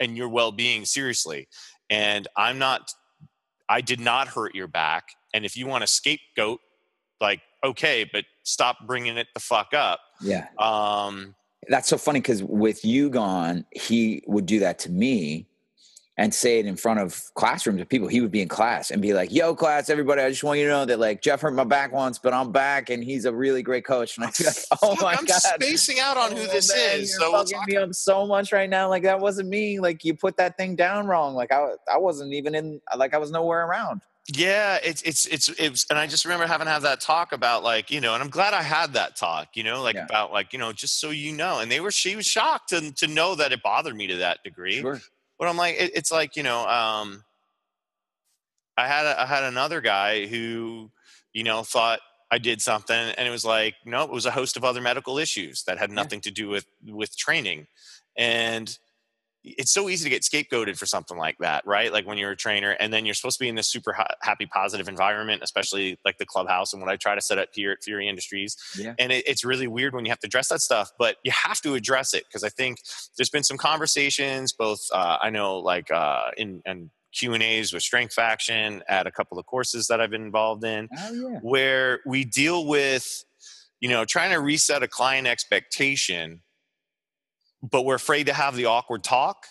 [0.00, 1.48] and your well being seriously,
[1.90, 2.92] and I'm not,
[3.68, 6.60] I did not hurt your back, and if you want to scapegoat,
[7.20, 10.00] like, okay, but stop bringing it the fuck up.
[10.20, 10.46] Yeah.
[10.58, 11.34] Um,
[11.68, 15.48] that's so funny because with you gone, he would do that to me
[16.16, 18.06] and say it in front of classrooms of people.
[18.06, 20.66] He would be in class and be like, "Yo, class, everybody, I just want you
[20.66, 23.32] to know that like Jeff hurt my back once, but I'm back, and he's a
[23.34, 26.42] really great coach." And I'd be like, "Oh my I'm god." spacing out on who
[26.42, 27.10] Oh, this man, is.
[27.10, 28.88] You're So fucking me up so much right now.
[28.88, 29.80] Like that wasn't me.
[29.80, 31.34] Like you put that thing down wrong.
[31.34, 32.80] Like I, I wasn't even in.
[32.96, 34.02] Like I was nowhere around.
[34.32, 37.62] Yeah, it's it's it's it's and I just remember having to have that talk about
[37.62, 40.04] like, you know, and I'm glad I had that talk, you know, like Yeah.
[40.04, 41.58] about like, you know, just so you know.
[41.58, 44.42] And they were she was shocked to to know that it bothered me to that
[44.42, 44.80] degree.
[44.80, 44.98] Sure.
[45.44, 47.22] But I'm like, it, it's like, you know, um
[48.78, 50.90] I had a, I had another guy who,
[51.34, 54.56] you know, thought I did something and it was like, no, it was a host
[54.56, 55.96] of other medical issues that had Yeah.
[55.96, 57.66] nothing to do with with training.
[58.16, 58.76] And
[59.44, 61.92] it's so easy to get scapegoated for something like that, right?
[61.92, 64.14] Like when you're a trainer and then you're supposed to be in this super ha-
[64.22, 67.70] happy, positive environment, especially like the clubhouse and what I try to set up here
[67.72, 68.56] at Fury Industries.
[68.78, 68.94] Yeah.
[68.98, 71.60] And it, it's really weird when you have to address that stuff, but you have
[71.60, 72.78] to address it because I think
[73.18, 77.72] there's been some conversations, both uh, I know like uh, in and Q and A's
[77.72, 81.38] with Strength Faction at a couple of courses that I've been involved in, Oh yeah.
[81.42, 83.24] where we deal with,
[83.78, 86.40] you know, trying to reset a client expectation,
[87.70, 89.46] but we're afraid to have the awkward talk.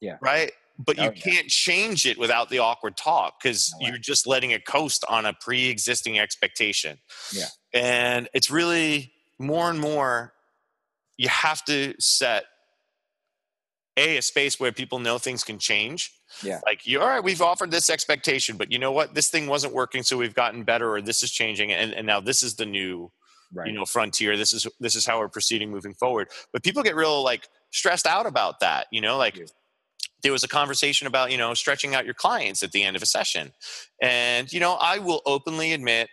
[0.00, 0.18] Yeah.
[0.20, 0.52] Right.
[0.78, 1.22] But you Oh, yeah.
[1.22, 5.24] can't change it without the awkward talk because No you're just letting it coast on
[5.24, 6.98] a pre existing expectation.
[7.32, 7.46] Yeah.
[7.72, 10.34] And it's really more and more,
[11.16, 12.44] you have to set
[13.96, 16.12] a, a space where people know things can change.
[16.42, 16.60] Yeah.
[16.66, 19.14] Like, you're all right, we've offered this expectation, but you know what?
[19.14, 22.18] This thing wasn't working, so we've gotten better, or this is changing, and, and now
[22.20, 23.12] this is the new
[23.52, 23.68] Right.
[23.68, 26.96] you know frontier this is this is how we're proceeding moving forward but people get
[26.96, 29.44] real like stressed out about that you know like Yeah.
[30.22, 33.02] there was a conversation about you know stretching out your clients at the end of
[33.02, 33.52] a session
[34.02, 36.08] and you know i will openly admit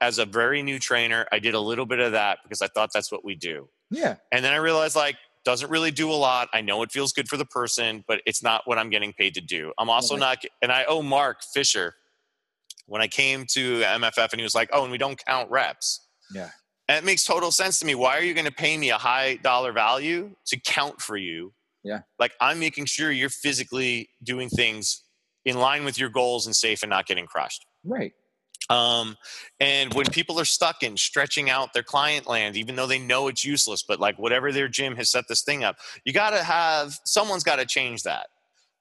[0.00, 2.90] as a very new trainer i did a little bit of that because i thought
[2.92, 4.16] that's what we do yeah.
[4.32, 7.28] and then i realized like doesn't really do a lot i know it feels good
[7.28, 10.20] for the person but it's not what i'm getting paid to do i'm also Right.
[10.20, 11.94] not and i owe mark fisher
[12.86, 16.00] when i came to mff and he was like oh and we don't count reps
[16.34, 16.50] Yeah.
[16.88, 17.94] And it makes total sense to me.
[17.94, 21.52] Why are you going to pay me a high dollar value to count for you?
[21.82, 22.00] Yeah.
[22.18, 25.02] Like I'm making sure you're physically doing things
[25.44, 27.64] in line with your goals and safe and not getting crushed.
[27.84, 28.12] Right.
[28.68, 29.16] Um,
[29.60, 33.28] and when people are stuck in stretching out their client land, even though they know
[33.28, 36.42] it's useless, but like whatever their gym has set this thing up, you got to
[36.42, 38.26] have someone's got to change that.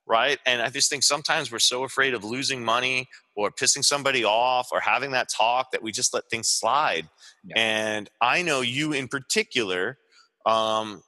[0.08, 0.39] Right.
[0.45, 4.69] And I just think sometimes we're so afraid of losing money or pissing somebody off
[4.71, 7.09] or having that talk that we just let things slide.
[7.43, 7.55] Yeah.
[7.57, 9.97] And I know you in particular,
[10.45, 11.03] um,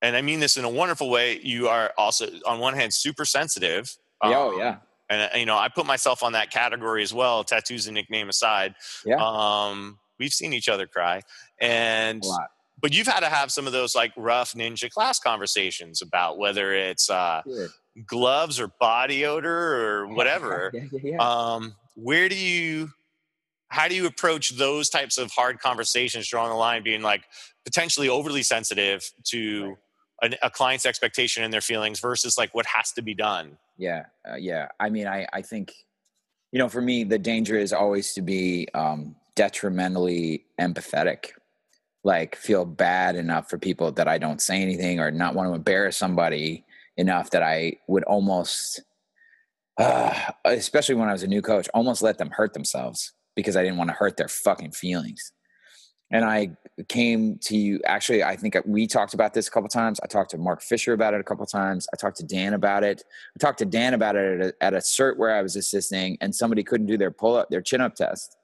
[0.00, 3.24] and I mean this in a wonderful way, you are also, on one hand, super
[3.24, 3.96] sensitive.
[4.20, 4.76] Um, oh, yeah
[5.08, 8.28] and uh, you know i put myself on that category as well tattoos and nickname
[8.28, 9.16] aside yeah.
[9.18, 11.22] um we've seen each other cry
[11.60, 12.22] and
[12.80, 16.72] but you've had to have some of those like rough ninja class conversations about whether
[16.72, 17.42] it's uh
[18.06, 22.90] gloves or body odor or whatever yeah, yeah, yeah, um where do you
[23.68, 27.24] how do you approach those types of hard conversations drawing the line being like
[27.64, 29.76] potentially overly sensitive to
[30.22, 30.34] right.
[30.42, 33.58] a, a client's expectation and their feelings versus like what has to be done?
[33.76, 34.68] Yeah uh, yeah.
[34.80, 35.72] I mean i i think
[36.52, 41.30] you know for me the danger is always to be um detrimentally empathetic
[42.04, 45.54] like feel bad enough for people that i don't say anything or not want to
[45.54, 46.64] embarrass somebody
[46.98, 48.82] enough that i would almost
[49.78, 50.12] uh,
[50.44, 53.78] especially when i was a new coach almost let them hurt themselves because i didn't
[53.78, 55.32] want to hurt their fucking feelings
[56.10, 56.50] and I
[56.88, 57.80] came to you.
[57.84, 60.00] Actually, I think we talked about this a couple times.
[60.02, 61.86] I talked to Mark Fisher about it a couple times.
[61.92, 63.02] I talked to Dan about it.
[63.36, 66.16] I talked to Dan about it at a, at a cert where I was assisting,
[66.20, 68.36] and somebody couldn't do their pull up, their chin up test,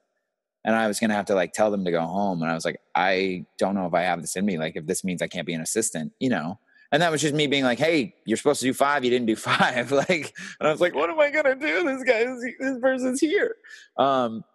[0.63, 2.41] and I was gonna have to like tell them to go home.
[2.43, 4.57] And I was like, I don't know if I have this in me.
[4.59, 6.59] Like, if this means I can't be an assistant, you know.
[6.95, 9.03] And that was just me being like, "Hey, you're supposed to do five.
[9.03, 9.91] You didn't do five.
[10.09, 11.83] like, and I was like, "What am I gonna do?
[11.83, 13.57] This guy, this person's here."
[13.97, 14.45] Um,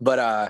[0.00, 0.48] but uh,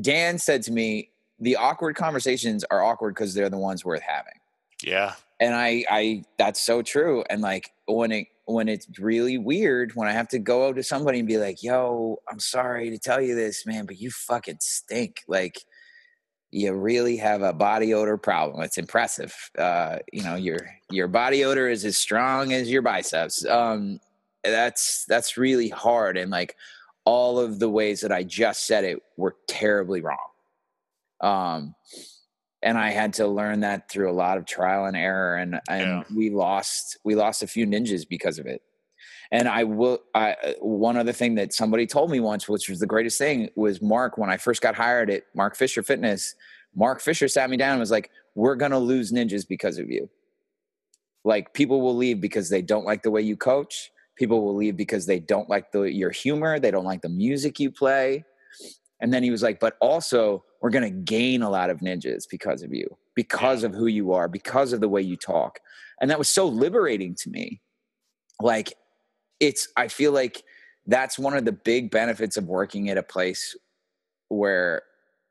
[0.00, 1.10] Dan said to me,
[1.40, 4.40] the awkward conversations are awkward because they're the ones worth having.
[4.82, 5.12] Yeah.
[5.40, 7.22] And I, I, that's so true.
[7.28, 11.18] And like when it, when it's really weird, when I have to go to somebody
[11.18, 15.22] and be like, yo, I'm sorry to tell you this, man, but you fucking stink.
[15.28, 15.64] Like,
[16.54, 18.62] you really have a body odor problem.
[18.62, 19.34] It's impressive.
[19.58, 23.44] Uh, you know, your your body odor is as strong as your biceps.
[23.44, 23.98] Um,
[24.44, 26.16] that's that's really hard.
[26.16, 26.54] And like
[27.04, 30.16] all of the ways that I just said it were terribly wrong.
[31.20, 31.74] Um,
[32.62, 35.80] and I had to learn that through a lot of trial and error, and and
[35.80, 36.02] yeah.
[36.14, 38.62] we lost we lost a few ninjas because of it.
[39.34, 39.98] And I will.
[40.14, 43.82] I one other thing that somebody told me once, which was the greatest thing, was
[43.82, 46.36] Mark when I first got hired at Mark Fisher Fitness.
[46.76, 50.08] Mark Fisher sat me down and was like, "We're gonna lose ninjas because of you.
[51.24, 53.90] Like people will leave because they don't like the way you coach.
[54.16, 56.60] People will leave because they don't like the your humor.
[56.60, 58.24] They don't like the music you play."
[59.00, 62.24] And then he was like, "But also." we're going to gain a lot of ninjas
[62.26, 65.60] because of you, because of who you are, because of the way you talk.
[66.00, 67.60] And that was so liberating to me.
[68.40, 68.72] Like,
[69.40, 70.42] it's, I feel like
[70.86, 73.56] that's one of the big benefits of working at a place
[74.28, 74.82] where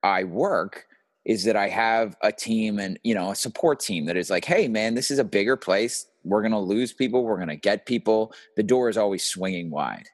[0.02, 0.86] I work
[1.26, 4.46] is that I have a team and, you know, a support team that is like,
[4.46, 6.06] hey, man, this is a bigger place.
[6.24, 7.24] We're going to lose people.
[7.24, 8.34] We're going to get people.
[8.58, 10.10] The door is always swinging wide.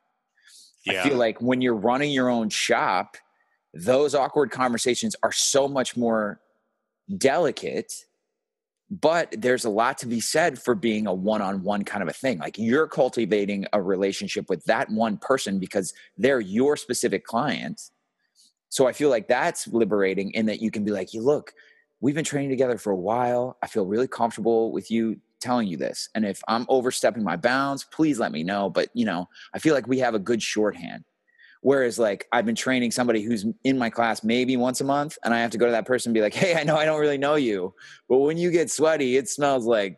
[0.85, 1.01] Yeah.
[1.01, 3.17] I feel like when you're running your own shop,
[3.73, 6.41] those awkward conversations are so much more
[7.17, 8.05] delicate
[8.89, 12.39] but there's a lot to be said for being a one-on-one kind of a thing.
[12.39, 17.81] Like you're cultivating a relationship with that one person because they're your specific client.
[18.69, 21.53] So i feel like that's liberating in that you can be like you look
[22.01, 23.57] we've been training together for a while.
[23.61, 26.09] I feel really comfortable with you telling you this.
[26.15, 28.69] And if i'm overstepping my bounds please let me know.
[28.69, 31.03] But you know i feel like we have a good shorthand
[31.61, 35.33] Whereas like I've been training somebody who's in my class maybe once a month and
[35.33, 37.01] I have to go to that person and be like, Hey, I know I don't
[37.01, 37.73] really know you,
[38.07, 39.97] but when you get sweaty, it smells like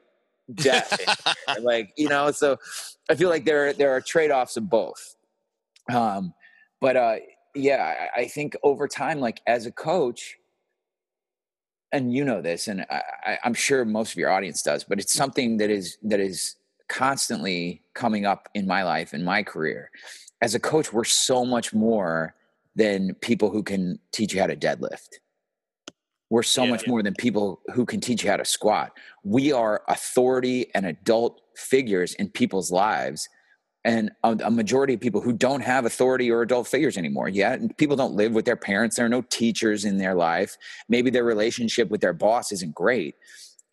[0.56, 1.00] death.
[1.62, 2.58] like, you know, so
[3.10, 5.16] I feel like there, there are trade-offs of both.
[5.92, 6.34] Um,
[6.80, 7.16] but, uh,
[7.54, 10.38] yeah, I, I think over time, like as a coach,
[11.92, 15.14] and you know this, and I, I'm sure most of your audience does, but it's
[15.14, 16.56] something that is, that is
[16.88, 19.92] constantly coming up in my life, in my career
[20.42, 22.36] as a coach, we're so much more
[22.76, 25.10] than people who can teach you how to deadlift.
[26.30, 26.90] We're so yeah, much yeah.
[26.90, 28.94] more than people who can teach you how to squat.
[29.24, 33.28] We are authority and adult figures in people's lives.
[33.84, 37.28] And a, a majority of people who don't have authority or adult figures anymore.
[37.28, 38.96] Yeah, people don't live with their parents.
[38.96, 40.56] There are no teachers in their life.
[40.88, 43.16] Maybe their relationship with their boss isn't great.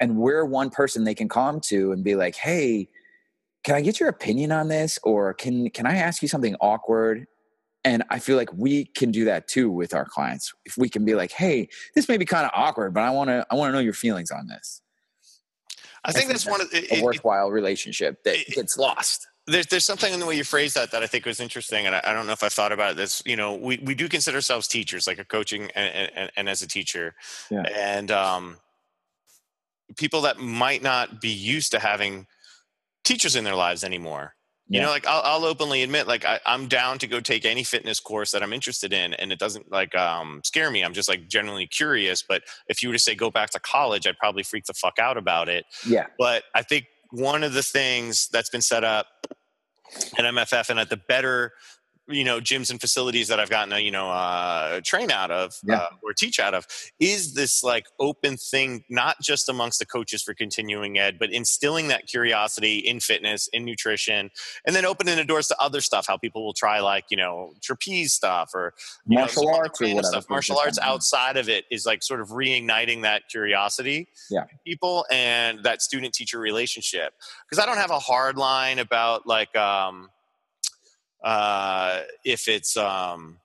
[0.01, 2.89] And we're one person they can come to and be like, hey,
[3.69, 4.99] can I get your opinion on this?
[5.03, 7.27] Or can, can I ask you something awkward?
[7.85, 10.55] And I feel like we can do that too with our clients.
[10.64, 13.29] If we can be like, hey, this may be kind of awkward, but I want
[13.29, 14.81] to, I want to know your feelings on this.
[16.03, 18.55] I think, I think that's, that's, one of it, a worthwhile it, relationship that it,
[18.55, 19.29] gets lost.
[19.47, 21.95] there's there's something in the way you phrase that that I think was interesting, and
[21.95, 23.23] I, I don't know if I thought about this.
[23.27, 26.62] You know, we, we do consider ourselves teachers, like a coaching and, and, and as
[26.62, 27.14] a teacher,
[27.51, 27.64] Yeah.
[27.77, 28.57] and um,
[29.99, 32.27] people that might not be used to having
[33.09, 34.35] teachers in their lives anymore.
[34.71, 37.65] You know, like I'll, I'll openly admit, like I, I'm down to go take any
[37.65, 40.85] fitness course that I'm interested in, and it doesn't like um, scare me.
[40.85, 42.23] I'm just like generally curious.
[42.23, 44.99] But if you were to say go back to college, I'd probably freak the fuck
[44.99, 45.65] out about it.
[45.87, 46.09] Yeah.
[46.19, 49.07] But I think one of the things that's been set up
[50.19, 51.53] at MFF and at the better,
[52.09, 55.55] you know, gyms and facilities that I've gotten to, you know, uh, train out of
[55.63, 55.77] Yeah.
[55.77, 56.67] uh, or teach out of
[56.99, 61.89] is this like open thing, not just amongst the coaches for continuing ed, but instilling
[61.89, 64.31] that curiosity in fitness, in nutrition,
[64.67, 67.53] and then opening the doors to other stuff, how people will try like, you know,
[67.63, 68.75] trapeze stuff or
[69.07, 70.03] know, Martial some arts or whatever.
[70.05, 70.31] stuff.
[70.31, 74.43] Martial arts outside of it is like sort of reigniting that curiosity Yeah.
[74.51, 77.13] in people and that student teacher relationship.
[77.49, 80.09] Because I don't have a hard line about like um,
[81.23, 83.39] uh, if it's um,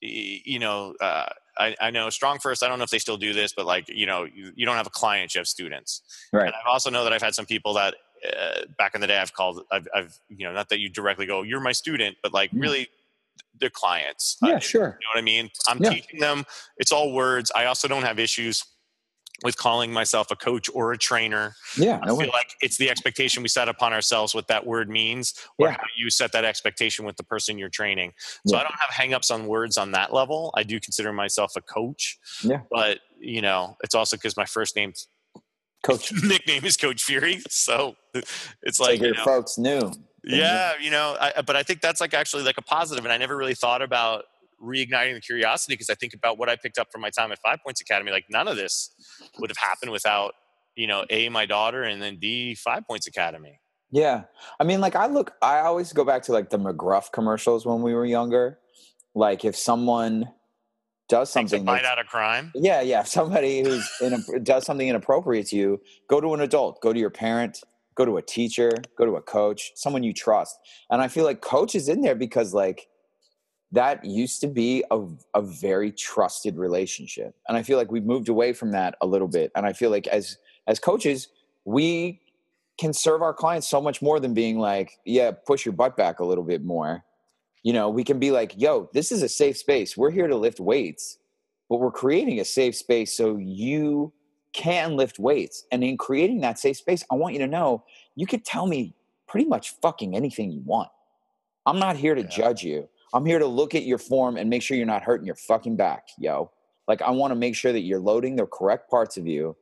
[0.00, 0.94] you know.
[1.00, 1.26] Uh,
[1.58, 4.06] I, I know StrongFirst i don't know if they still do this but like you
[4.06, 6.00] know you, you don't have a client you have students
[6.32, 6.46] Right.
[6.46, 9.18] and i also know that i've had some people that uh, back in the day
[9.18, 12.32] i've called I've, I've you know not that you directly go you're my student but
[12.32, 12.60] like Mm.
[12.62, 12.88] really
[13.58, 14.80] they're clients Yeah, Uh, sure.
[14.80, 15.50] you know what I mean?
[15.68, 15.90] I'm Yeah.
[15.90, 16.46] teaching them.
[16.78, 17.50] It's all words.
[17.54, 18.64] I also don't have issues
[19.42, 21.54] with calling myself a coach or a trainer.
[21.78, 21.98] Yeah.
[22.02, 25.34] I No feel like it's the expectation we set upon ourselves what that word means,
[25.58, 25.72] or Yeah.
[25.72, 28.12] how you set that expectation with the person you're training.
[28.46, 28.60] So Yeah.
[28.60, 30.52] I don't have hangups on words on that level.
[30.56, 32.18] I do consider myself a coach.
[32.42, 32.60] Yeah.
[32.70, 34.92] But you know, it's also because my first name
[35.82, 36.12] Coach.
[36.22, 37.40] nickname is Coach Fury.
[37.48, 39.92] So it's Like, like, you your know, folks knew.
[40.24, 43.16] yeah you know I, but i think that's like actually like a positive and i
[43.16, 44.24] never really thought about
[44.62, 47.38] reigniting the curiosity because i think about what i picked up from my time at
[47.44, 48.90] five points academy like none of this
[49.38, 50.32] would have happened without
[50.76, 53.60] you know a my daughter and then b five points academy
[53.92, 54.24] Yeah.
[54.60, 57.82] I mean, like I look I always go back to like the McGruff commercials when
[57.82, 58.58] we were younger.
[59.14, 60.30] Like if someone
[61.08, 63.00] does something bite out of crime Yeah, yeah.
[63.00, 66.98] If somebody who's in does something inappropriate to you, go to an adult, go to
[67.00, 67.58] your parent,
[67.96, 70.56] go to a teacher, go to a coach, someone you trust.
[70.88, 72.86] And I feel like coach is in there because like
[73.72, 75.00] that used to be a,
[75.34, 77.34] a very trusted relationship.
[77.48, 79.52] And I feel like we've moved away from that a little bit.
[79.56, 81.28] And I feel like as as coaches,
[81.64, 82.20] we
[82.78, 86.20] can serve our clients so much more than being like, yeah, push your butt back
[86.20, 87.04] a little bit more.
[87.62, 89.96] You know, we can be like, yo, this is a safe space.
[89.96, 91.16] We're here to lift weights
[91.70, 94.14] but we're creating a safe space so you
[94.54, 95.64] can lift weights.
[95.72, 97.84] And in creating that safe space, I want you to know
[98.16, 98.94] you could tell me
[99.28, 100.90] pretty much fucking anything you want.
[101.66, 102.28] I'm not here to Yeah.
[102.28, 102.88] judge you.
[103.12, 105.76] I'm here to look at your form and make sure you're not hurting your fucking
[105.76, 106.50] back, yo.
[106.86, 109.56] Like, I want to make sure that you're loading the correct parts of you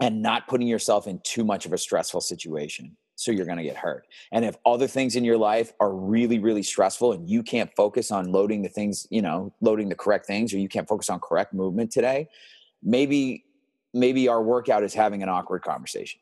[0.00, 2.96] and not putting yourself in too much of a stressful situation.
[3.14, 4.06] So you're going to get hurt.
[4.32, 8.10] And if other things in your life are really, really stressful and you can't focus
[8.10, 11.20] on loading the things, you know, loading the correct things, or you can't focus on
[11.20, 12.28] correct movement today,
[12.82, 13.44] maybe,
[13.94, 16.20] maybe our workout is having an awkward conversation.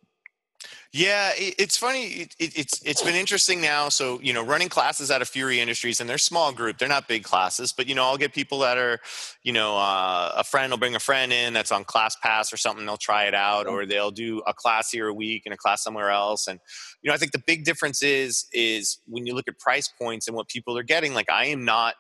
[0.93, 2.07] Yeah, it, it's funny.
[2.07, 3.89] It, it, it's it's been interesting now.
[3.89, 6.79] So you know, running classes out of Fury Industries, and they're small group.
[6.79, 8.99] They're not big classes, but you know, I'll get people that are,
[9.45, 12.85] you know, uh, a friend will bring a friend in that's on ClassPass or something.
[12.87, 15.83] They'll try it out, or they'll do a class here a week and a class
[15.83, 16.49] somewhere else.
[16.49, 16.59] And
[17.03, 20.27] you know, I think the big difference is is when you look at price points
[20.27, 21.15] and what people are getting.
[21.15, 21.95] Like, I am not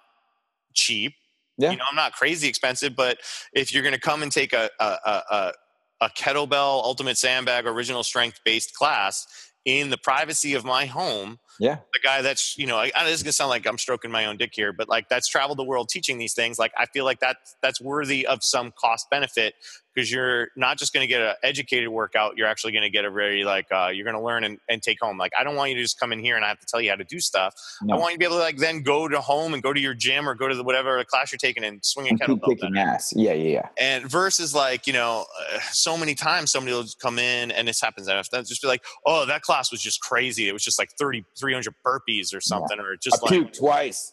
[0.74, 1.12] cheap.
[1.58, 1.70] Yeah.
[1.70, 3.18] You know, I'm not crazy expensive, but
[3.52, 5.52] if you're going to come and take a a, a, a
[6.00, 9.26] a kettlebell ultimate sandbag original strength based class
[9.64, 11.76] in the privacy of my home Yeah.
[11.92, 14.26] the guy that's you know I, I- this is gonna sound like i'm stroking my
[14.26, 17.04] own dick here but like that's traveled the world teaching these things like i feel
[17.04, 19.54] like that that's worthy of some cost benefit
[19.92, 23.04] because you're not just going to get an educated workout you're actually going to get
[23.04, 25.56] a very like uh, you're going to learn and, and take home like i don't
[25.56, 27.04] want you to just come in here and i have to tell you how to
[27.04, 27.94] do stuff No.
[27.94, 29.80] i want you to be able to like then go to home and go to
[29.80, 32.76] your gym or go to the whatever class you're taking and swing a kettlebell kicking
[32.78, 33.12] ass.
[33.16, 33.32] Yeah.
[33.32, 33.48] Yeah.
[33.50, 33.68] Yeah.
[33.80, 35.24] and versus like you know
[35.54, 38.68] uh, so many times somebody will come in and this happens and they'll just be
[38.68, 42.40] like oh that class was just crazy it was just like 30 300 burpees or
[42.40, 44.12] something or I just like puked twice.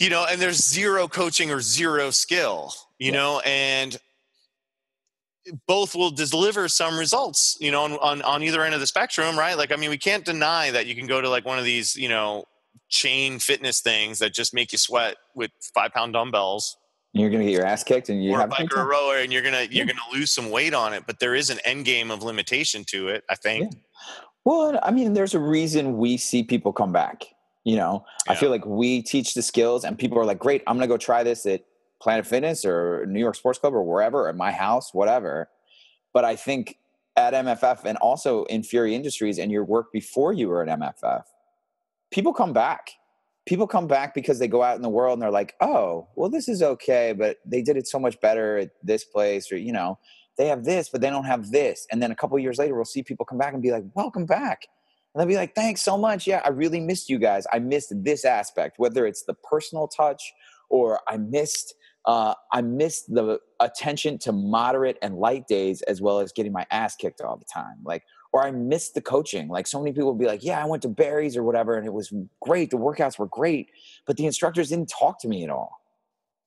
[0.00, 3.18] you know and there's zero coaching or zero skill you Yeah.
[3.18, 3.96] know and
[5.66, 9.38] both will deliver some results you know on, on on either end of the spectrum
[9.38, 11.64] right like i mean we can't deny that you can go to like one of
[11.64, 12.44] these you know
[12.90, 16.76] chain fitness things that just make you sweat with five pound dumbbells
[17.14, 18.76] And you're going to get your ass kicked and you or a have a biker
[18.78, 19.92] or a rower and you're gonna you're Yeah.
[19.92, 23.08] gonna lose some weight on it but there is an end game of limitation to
[23.08, 23.78] it i think Yeah.
[24.48, 27.26] Well, I mean, there's a reason we see people come back.
[27.64, 30.78] You know, I feel like we teach the skills, and people are like, "Great, I'm
[30.78, 31.66] going to go try this at
[32.00, 35.50] Planet Fitness or New York Sports Club or wherever, or at my house, whatever."
[36.14, 36.78] But I think
[37.14, 41.24] at MFF and also in Fury Industries and your work before you were at MFF,
[42.10, 42.92] people come back.
[43.44, 46.30] People come back because they go out in the world and they're like, oh, well,
[46.30, 49.72] this is okay, but they did it so much better at this place, or, you
[49.72, 49.98] know,
[50.38, 51.86] they have this, but they don't have this.
[51.90, 54.24] And then a couple years later, we'll see people come back and be like, welcome
[54.24, 54.66] back.
[55.14, 56.26] And they'll be like, thanks so much.
[56.26, 57.44] Yeah, I really missed you guys.
[57.52, 60.22] I missed this aspect, whether it's the personal touch
[60.70, 61.74] or I missed
[62.04, 66.64] uh, I missed the attention to moderate and light days as well as getting my
[66.70, 67.76] ass kicked all the time.
[67.84, 69.48] Like, or I missed the coaching.
[69.48, 71.92] Like, so many people be like, "Yeah, I went to Barry's or whatever, and it
[71.92, 72.10] was
[72.40, 72.70] great.
[72.70, 73.70] The workouts were great,
[74.06, 75.82] but the instructors didn't talk to me at all.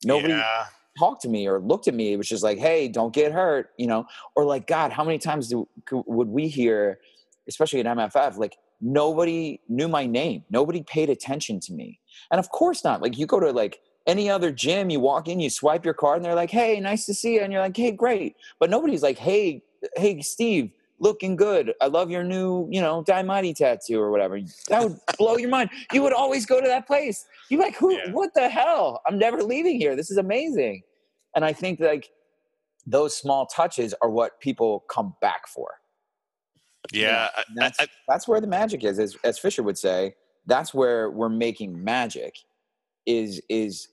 [0.03, 0.65] Nobody Yeah.
[0.97, 2.13] Talked to me or looked at me.
[2.13, 4.05] It was just like, "Hey, don't get hurt," you know.
[4.35, 6.99] Or like, God, how many times do, would we hear,
[7.47, 11.99] especially at MFF, like nobody knew my name, nobody paid attention to me,
[12.31, 13.01] and of course not.
[13.01, 16.17] Like, you go to like any other gym, you walk in, you swipe your card,
[16.17, 19.03] and they're like, "Hey, nice to see you," and you're like, "Hey, great," but nobody's
[19.03, 19.63] like, "Hey,
[19.95, 20.71] hey, Steve."
[21.01, 21.73] Looking good.
[21.81, 24.39] I love your new, you know, Die Mighty tattoo or whatever.
[24.69, 25.71] That would blow your mind.
[25.91, 27.25] You would always go to that place.
[27.49, 27.91] You're like, who?
[27.93, 28.11] Yeah.
[28.11, 29.01] What the hell?
[29.07, 29.95] I'm never leaving here.
[29.95, 30.83] This is amazing.
[31.35, 32.11] And I think like
[32.85, 35.69] those small touches are what people come back for.
[36.93, 37.29] Yeah.
[37.35, 40.13] And that's I- that's where the magic is, as, as Fisher would say.
[40.45, 42.35] That's where we're making magic.
[43.07, 43.87] Is is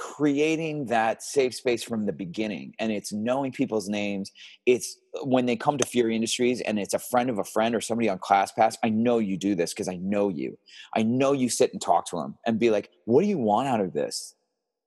[0.00, 4.32] creating that safe space from the beginning, and it's knowing people's names.
[4.64, 7.82] It's when they come to Fury Industries, and it's a friend of a friend or
[7.82, 8.76] somebody on ClassPass.
[8.82, 10.58] I know you do this because I know you.
[10.96, 13.68] I know you sit and talk to them and be like, "What do you want
[13.68, 14.34] out of this?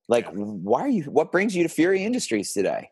[0.08, 1.04] Like, why are you?
[1.04, 2.90] What brings you to Fury Industries today?"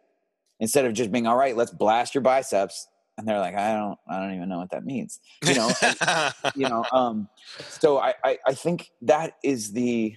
[0.60, 3.98] Instead of just being, "All right, let's blast your biceps," and they're like, "I don't,
[4.08, 5.72] I don't even know what that means," you know.
[5.82, 7.28] and- you know um
[7.70, 10.16] so I, I i think that is the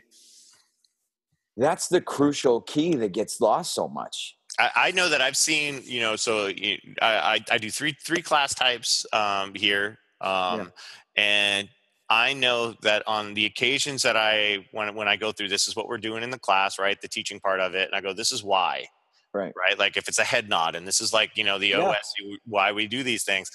[1.56, 5.80] that's the crucial key that gets lost so much I, I know that I've seen,
[5.84, 10.72] you know, so I, I, I do three three class types um, here, um,
[11.16, 11.68] and
[12.08, 15.74] I know that on the occasions that I when when I go through this is
[15.74, 17.00] what we're doing in the class, right?
[17.00, 18.86] The teaching part of it, and I go, this is why,
[19.32, 19.76] right right?
[19.76, 21.90] Like if it's a head nod, and this is like you know the Yeah.
[21.90, 22.14] OS
[22.46, 23.50] why we do these things.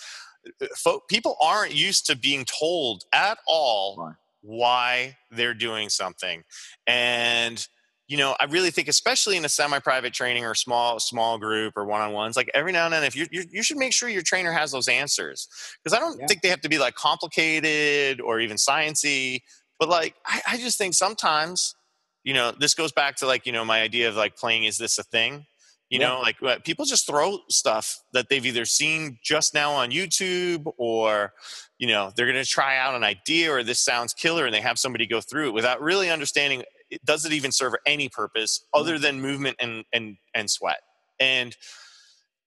[0.86, 4.14] Uh, people aren't used to being told at all Why?
[4.42, 6.44] why they're doing something,
[6.88, 7.68] and
[8.10, 11.86] you know, I really think, especially in a semi-private training or small small group or
[11.86, 14.72] one-on-ones, like every now and then, if you you should make sure your trainer has
[14.72, 15.48] those answers
[15.84, 16.28] because I don't Yeah.
[16.28, 19.42] think they have to be like complicated or even sciency,
[19.80, 21.76] but like I, I just think sometimes,
[22.24, 24.78] you know, this goes back to like you know my idea of like playing is
[24.80, 25.46] this a thing.
[25.92, 26.12] You Yeah.
[26.12, 30.72] know, like uh, people just throw stuff that they've either seen just now on YouTube
[30.78, 31.34] or,
[31.80, 34.62] you know, they're going to try out an idea or this sounds killer and they
[34.62, 38.66] have somebody go through it without really understanding it, does it even serve any purpose
[38.74, 40.82] other than movement and and and sweat.
[41.20, 41.56] And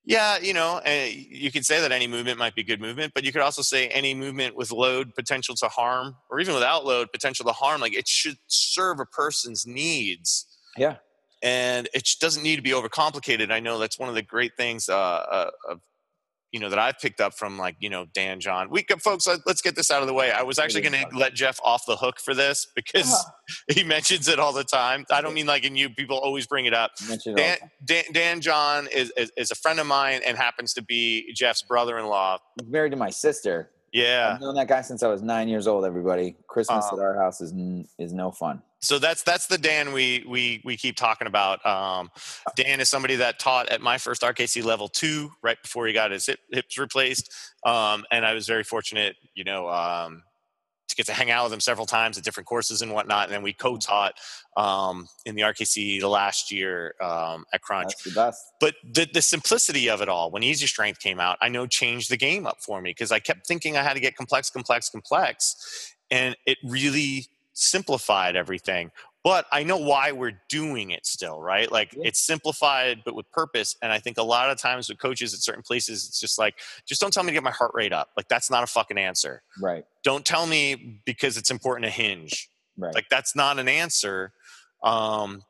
[0.05, 3.23] yeah you know uh, you could say that any movement might be good movement but
[3.23, 7.13] you could also say any movement with load potential to harm or even without load
[7.13, 10.47] potential to harm like it should serve a person's needs.
[10.77, 10.97] Yeah.
[11.43, 13.51] And it doesn't need to be overcomplicated.
[13.51, 15.81] I know that's one of the great things uh, uh, of
[16.53, 18.69] you know that I've picked up from like you know Dan John.
[18.71, 20.31] We folks, let- let's get this out of the way.
[20.31, 23.31] I was actually going to let Geoff off the hook for this because Uh-huh.
[23.75, 25.05] he mentions it all the time.
[25.11, 26.93] I don't mean like in you people always bring it up.
[27.01, 27.71] You mentioned it all Dan.
[27.85, 31.63] Dan, Dan John is, is is a friend of mine and happens to be Geoff's
[31.63, 32.39] brother-in-law.
[32.61, 34.33] He's married to my sister Yeah.
[34.35, 37.15] i've known that guy since i was nine years old everybody christmas Uh, at our
[37.23, 40.97] house is n- is no fun so that's that's the Dan we we we keep
[40.97, 41.65] talking about.
[41.65, 42.11] Um,
[42.57, 46.11] Dan is somebody that taught at my first RKC level two right before he got
[46.11, 47.33] his hip, hips replaced,
[47.65, 50.25] um, and I was very fortunate, you know, um,
[50.89, 53.27] to get to hang out with him several times at different courses and whatnot.
[53.27, 54.15] And then we co-taught
[54.57, 58.11] um, in the RKC the last year um, at Crunch the
[58.61, 62.11] but the, the simplicity of it all when easy strength came out i know changed
[62.11, 64.91] the game up for me because i kept thinking i had to get complex complex
[64.91, 68.91] complex and it really simplified everything
[69.25, 71.71] but i know why we're doing it still right?
[71.71, 72.03] Like Yeah.
[72.07, 75.41] it's simplified but with purpose and i think a lot of times with coaches at
[75.41, 76.55] certain places it's just like
[76.87, 78.09] just don't tell me to get my heart rate up.
[78.17, 79.43] Like that's not a fucking answer.
[79.61, 79.85] Right.
[80.03, 82.49] Don't tell me because it's important to hinge.
[82.77, 82.95] Right.
[82.95, 84.33] Like that's not an answer.
[84.83, 85.43] Um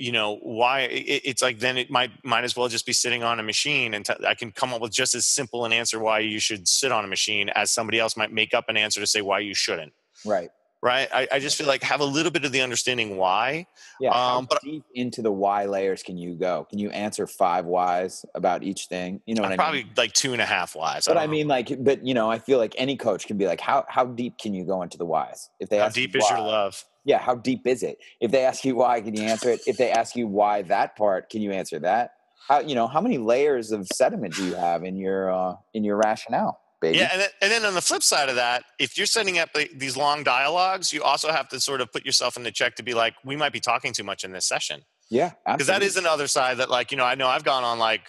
[0.00, 3.22] you know why it, it's like then it might might as well just be sitting
[3.24, 5.98] on a machine and t- i can come up with just as simple an answer
[5.98, 9.00] why you should sit on a machine as somebody else might make up an answer
[9.00, 9.92] to say why you shouldn't.
[10.24, 10.50] Right
[10.82, 13.66] right i, I just feel like have a little bit of the understanding why
[14.00, 17.26] yeah how Um, but- deep into the why layers can you go can you answer
[17.26, 20.46] five whys about each thing you know what i mean probably like two and a
[20.46, 21.32] half whys But I know.
[21.32, 24.04] mean, like, but you know, I feel like any coach can be like, how how
[24.04, 25.48] deep can you go into the whys?
[25.60, 27.98] If they how ask you deep is your love Yeah, how deep is it?
[28.20, 29.60] If they ask you why, can you answer it?
[29.66, 32.10] If they ask you why that part, can you answer that?
[32.48, 35.84] how you know how many layers of sediment do you have in your uh, in
[35.84, 36.98] your rationale baby.
[36.98, 39.50] Yeah, and then, and then on the flip side of that, if you're setting up
[39.54, 42.74] like, these long dialogues, you also have to sort of put yourself in the check
[42.76, 44.82] to be like, we might be talking too much in this session.
[45.10, 47.78] yeah because that is another side that like you know i know i've gone on
[47.78, 48.02] like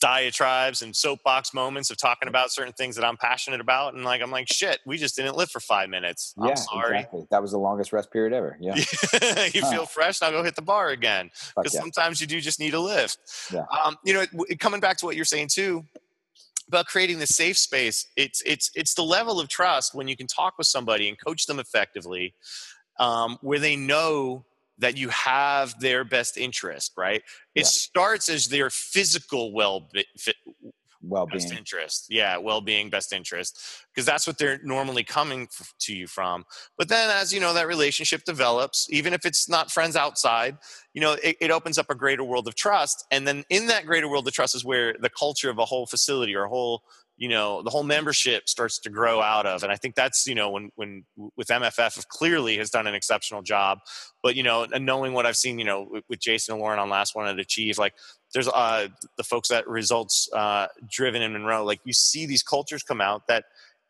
[0.00, 4.22] diatribes and soapbox moments of talking about certain things that i'm passionate about and like
[4.22, 6.34] i'm like shit we just didn't live for five minutes.
[6.38, 6.98] I'm yeah sorry.
[6.98, 7.26] exactly.
[7.30, 8.56] that was the longest rest period ever.
[8.60, 8.74] Yeah.
[9.54, 11.30] You feel fresh now go hit the bar again.
[11.56, 11.80] Because yeah.
[11.80, 13.18] sometimes you do just need a lift.
[13.52, 13.64] Yeah.
[13.84, 14.24] um, you know
[14.58, 15.84] coming back to what you're saying too
[16.68, 20.26] about creating the safe space it's it's it's the level of trust when you can
[20.26, 22.34] talk with somebody and coach them effectively
[22.98, 24.44] um, where they know
[24.78, 27.22] that you have their best interest right
[27.54, 27.64] it Yeah.
[27.64, 29.88] starts as their physical well
[31.08, 31.40] well-being.
[31.42, 32.06] Best interest.
[32.10, 33.58] Yeah well-being best interest
[33.92, 36.44] because that's what they're normally coming f- to you from.
[36.76, 40.58] But then as you know that relationship develops even if it's not friends outside
[40.92, 43.04] you know it, it opens up a greater world of trust.
[43.10, 45.86] And then in that greater world of trust is where the culture of a whole
[45.86, 46.82] facility or a whole
[47.16, 49.62] you know the whole membership starts to grow out of.
[49.62, 51.04] And i think that's you know when when
[51.36, 53.78] with mff clearly has done an exceptional job.
[54.22, 56.78] But you know and knowing what i've seen you know with, with jason and lauren
[56.78, 57.94] on last one at achieve like
[58.32, 62.82] there's uh the folks that results uh driven in monroe like you see these cultures
[62.82, 63.44] come out that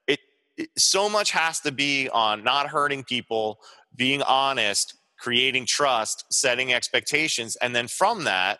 [0.06, 0.18] it,
[0.56, 3.58] it so much has to be on not hurting people
[3.96, 7.56] being honest creating trust setting expectations.
[7.62, 8.58] And then from that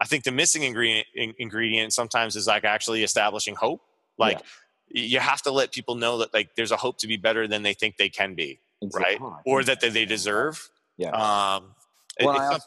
[0.00, 3.80] i think the missing ingredient in, ingredient sometimes is like actually establishing hope
[4.18, 4.40] like
[4.88, 7.62] you have to let people know that like there's a hope to be better than
[7.62, 8.60] they think they can be
[8.94, 9.18] right?
[9.44, 10.70] or that they, they deserve.
[10.96, 11.10] Yeah.
[11.10, 11.74] Um
[12.20, 12.60] Well, it's, I some-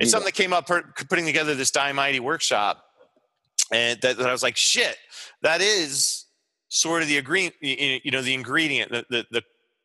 [0.00, 2.84] it's something that came up per, putting together this die mighty workshop
[3.72, 4.96] and that, that i was like shit
[5.42, 6.24] that is
[6.68, 9.42] sort of the agree you know the ingredient the the, the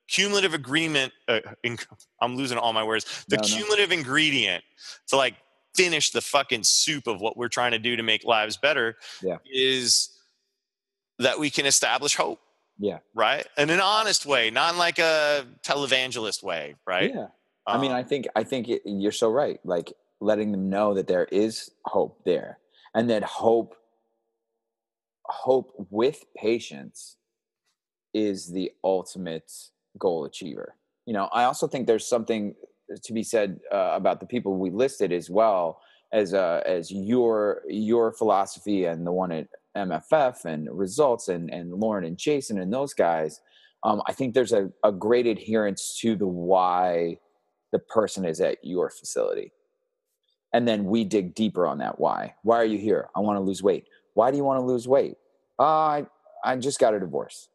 [0.08, 1.78] cumulative agreement uh, in,
[2.22, 3.48] i'm losing all my words the No, no.
[3.48, 4.64] cumulative ingredient
[5.08, 5.36] to like
[5.76, 9.38] finish the fucking soup of what we're trying to do to make lives better Yeah.
[9.46, 10.10] is
[11.20, 12.40] that we can establish hope
[12.80, 17.28] yeah right in an honest way not like a televangelist way right yeah
[17.68, 19.60] I mean, Um, I think I think you're so right.
[19.66, 22.60] Like letting them know that there is hope there,
[22.96, 23.76] and that hope,
[25.26, 27.18] hope with patience,
[28.14, 29.52] is the ultimate
[30.00, 30.76] goal achiever.
[31.06, 32.56] You know, I also think there's something
[33.04, 35.82] to be said uh, about the people we listed as well
[36.14, 41.74] as uh, as your your philosophy and the one at MFF and results and and
[41.74, 43.40] Lauren and Jason and those guys.
[43.84, 47.20] Um, I think there's a, a great adherence to the why
[47.72, 49.52] the person is at your facility.
[50.54, 52.36] And then we dig deeper on that why.
[52.44, 53.10] Why are you here?
[53.16, 53.86] I want to lose weight.
[54.14, 55.16] Why do you want to lose weight?
[55.60, 56.06] Uh, I
[56.44, 57.50] I just got a divorce.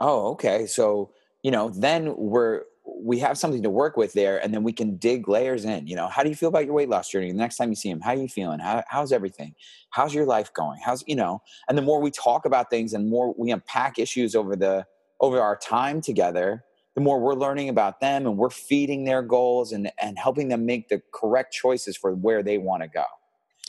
[0.00, 0.66] Oh, okay.
[0.66, 1.12] So,
[1.42, 2.62] you know, then we're
[3.00, 5.86] we have something to work with there and then we can dig layers in.
[5.86, 7.30] You know, how do you feel about your weight loss journey?
[7.30, 8.58] The next time you see him, how are you feeling?
[8.58, 9.54] How, how's everything?
[9.90, 10.80] How's your life going?
[10.84, 14.34] How's, you know, and the more we talk about things and more we unpack issues
[14.34, 14.86] over the
[15.20, 16.64] over our time together,
[16.94, 20.66] the more we're learning about them and we're feeding their goals and, and helping them
[20.66, 23.04] make the correct choices for where they want to go.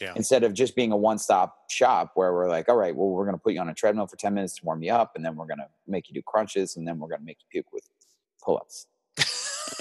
[0.01, 0.13] Yeah.
[0.15, 3.25] Instead of just being a one stop shop where we're like, all right, well, we're
[3.25, 5.23] going to put you on a treadmill for 10 minutes to warm you up, and
[5.23, 7.45] then we're going to make you do crunches, and then we're going to make you
[7.51, 7.87] puke with
[8.43, 8.87] pull ups.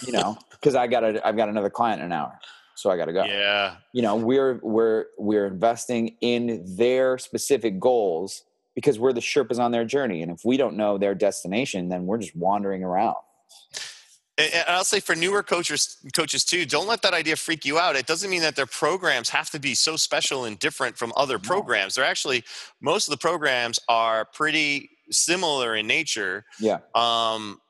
[0.07, 2.39] You know, because I got I've got another client in an hour,
[2.75, 7.79] so I got to go yeah you know we're we're we're investing in their specific
[7.79, 8.43] goals
[8.75, 12.07] because we're the sherpas on their journey and if we don't know their destination then
[12.07, 13.17] we're just wandering around
[14.39, 17.97] And I'll say for newer coaches, coaches too, don't let that idea freak you out.
[17.97, 21.39] It doesn't mean that their programs have to be so special and different from other
[21.39, 21.95] programs.
[21.95, 22.43] They're actually
[22.81, 26.47] most of the programs are pretty similar in nature.
[26.59, 27.61] yeah Um,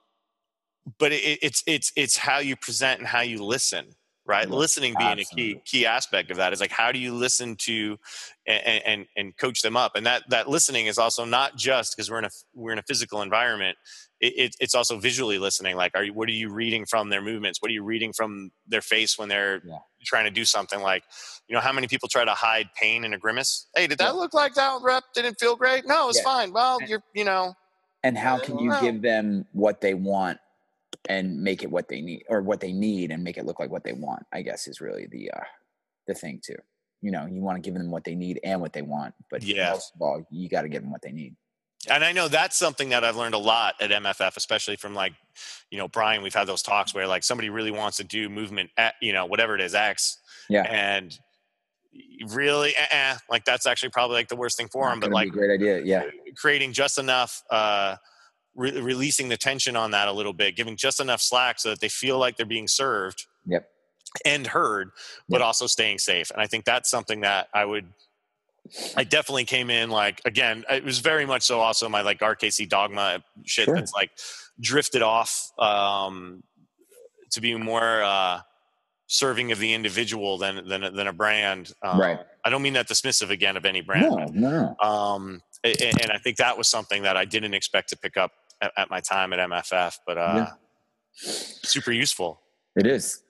[0.98, 3.86] but it, it's it's it's how you present and how you listen,
[4.26, 4.48] right?
[4.48, 7.98] Listening being a key key aspect of that is like how do you listen to
[8.46, 12.10] and and, and coach them up, and that that listening is also not just because
[12.10, 13.76] we're in a we're in a physical environment.
[14.20, 15.74] It, it, it's also visually listening.
[15.74, 17.60] Like, are you what are you reading from their movements?
[17.60, 19.78] What are you reading from their face when they're Yeah.
[20.04, 20.80] trying to do something?
[20.80, 21.02] Like,
[21.48, 23.66] you know, how many people try to hide pain in a grimace?
[23.74, 24.10] Hey, did that Yeah.
[24.12, 25.86] look like that rep didn't feel great?
[25.88, 26.24] No, it's Yeah.
[26.24, 26.52] fine.
[26.52, 27.54] Well, you're you know.
[28.04, 30.38] and how can you Well- give them what they want
[31.08, 33.70] and make it what they need or what they need and make it look like
[33.70, 35.44] what they want i guess is really the uh
[36.06, 36.56] the thing too
[37.00, 39.42] you know you want to give them what they need and what they want but
[39.42, 39.70] Yeah.
[39.70, 41.34] most of all you got to give them what they need
[41.90, 45.14] and I know that's something that I've learned a lot at MFF, especially from like,
[45.68, 46.22] you know, Brian.
[46.22, 49.26] We've had those talks where like somebody really wants to do movement, at, you know,
[49.26, 50.18] whatever it is, X,
[50.48, 50.62] Yeah.
[50.62, 51.18] and
[52.28, 55.00] really, eh, like that's actually probably like the worst thing for them.
[55.00, 56.04] But like great idea yeah
[56.36, 57.96] creating just enough, uh,
[58.54, 61.80] re- releasing the tension on that a little bit, giving just enough slack so that
[61.80, 63.26] they feel like they're being served.
[63.46, 63.68] Yep.
[64.26, 64.90] and heard,
[65.28, 65.46] but Yeah.
[65.46, 66.30] also staying safe.
[66.30, 67.86] And I think that's something that I would.
[68.94, 70.64] I definitely came in like again.
[70.70, 71.60] It was very much so.
[71.60, 73.74] Also, my like RKC dogma shit Sure.
[73.74, 74.10] that's like
[74.60, 76.42] drifted off um,
[77.30, 78.40] to be more uh,
[79.06, 81.72] serving of the individual than than a- than a brand.
[81.82, 82.20] Um, Right.
[82.44, 84.34] I don't mean that dismissive again of any brand.
[84.34, 84.86] No, no.
[84.86, 88.16] Um, a- a- and I think that was something that I didn't expect to pick
[88.18, 88.32] up
[88.62, 90.46] at, at my time at MFF, but uh,
[91.14, 92.40] super useful.
[92.76, 93.22] It is.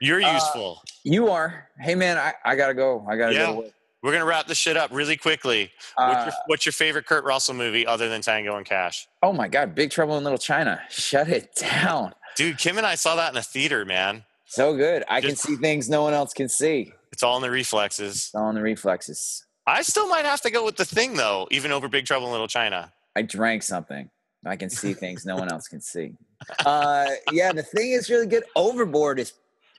[0.00, 0.82] You're Uh, useful.
[1.04, 1.68] You are.
[1.80, 3.04] Hey, man, I, I gotta go.
[3.08, 3.46] I gotta Yeah.
[3.46, 3.54] go.
[3.60, 3.72] work.
[4.02, 5.72] We're gonna wrap this shit up really quickly.
[5.96, 9.08] what's, Uh, your, what's your favorite Kurt Russell movie other than Tango and Cash?
[9.24, 10.80] oh my God, Big Trouble in Little China.
[10.88, 12.14] Shut it down.
[12.36, 14.24] Dude, Kim and I saw that in a theater, man.
[14.46, 15.02] So good.
[15.08, 16.92] I can see things no one else can see.
[17.12, 18.14] It's all in the reflexes.
[18.26, 19.44] It's all in the reflexes.
[19.66, 22.32] I still might have to go with the thing though, even over Big Trouble in
[22.32, 22.92] Little China.
[23.16, 24.10] I drank something.
[24.48, 26.12] I can see things no one else can see.
[26.64, 28.44] Uh, yeah, the thing is really good.
[28.54, 29.32] Overboard is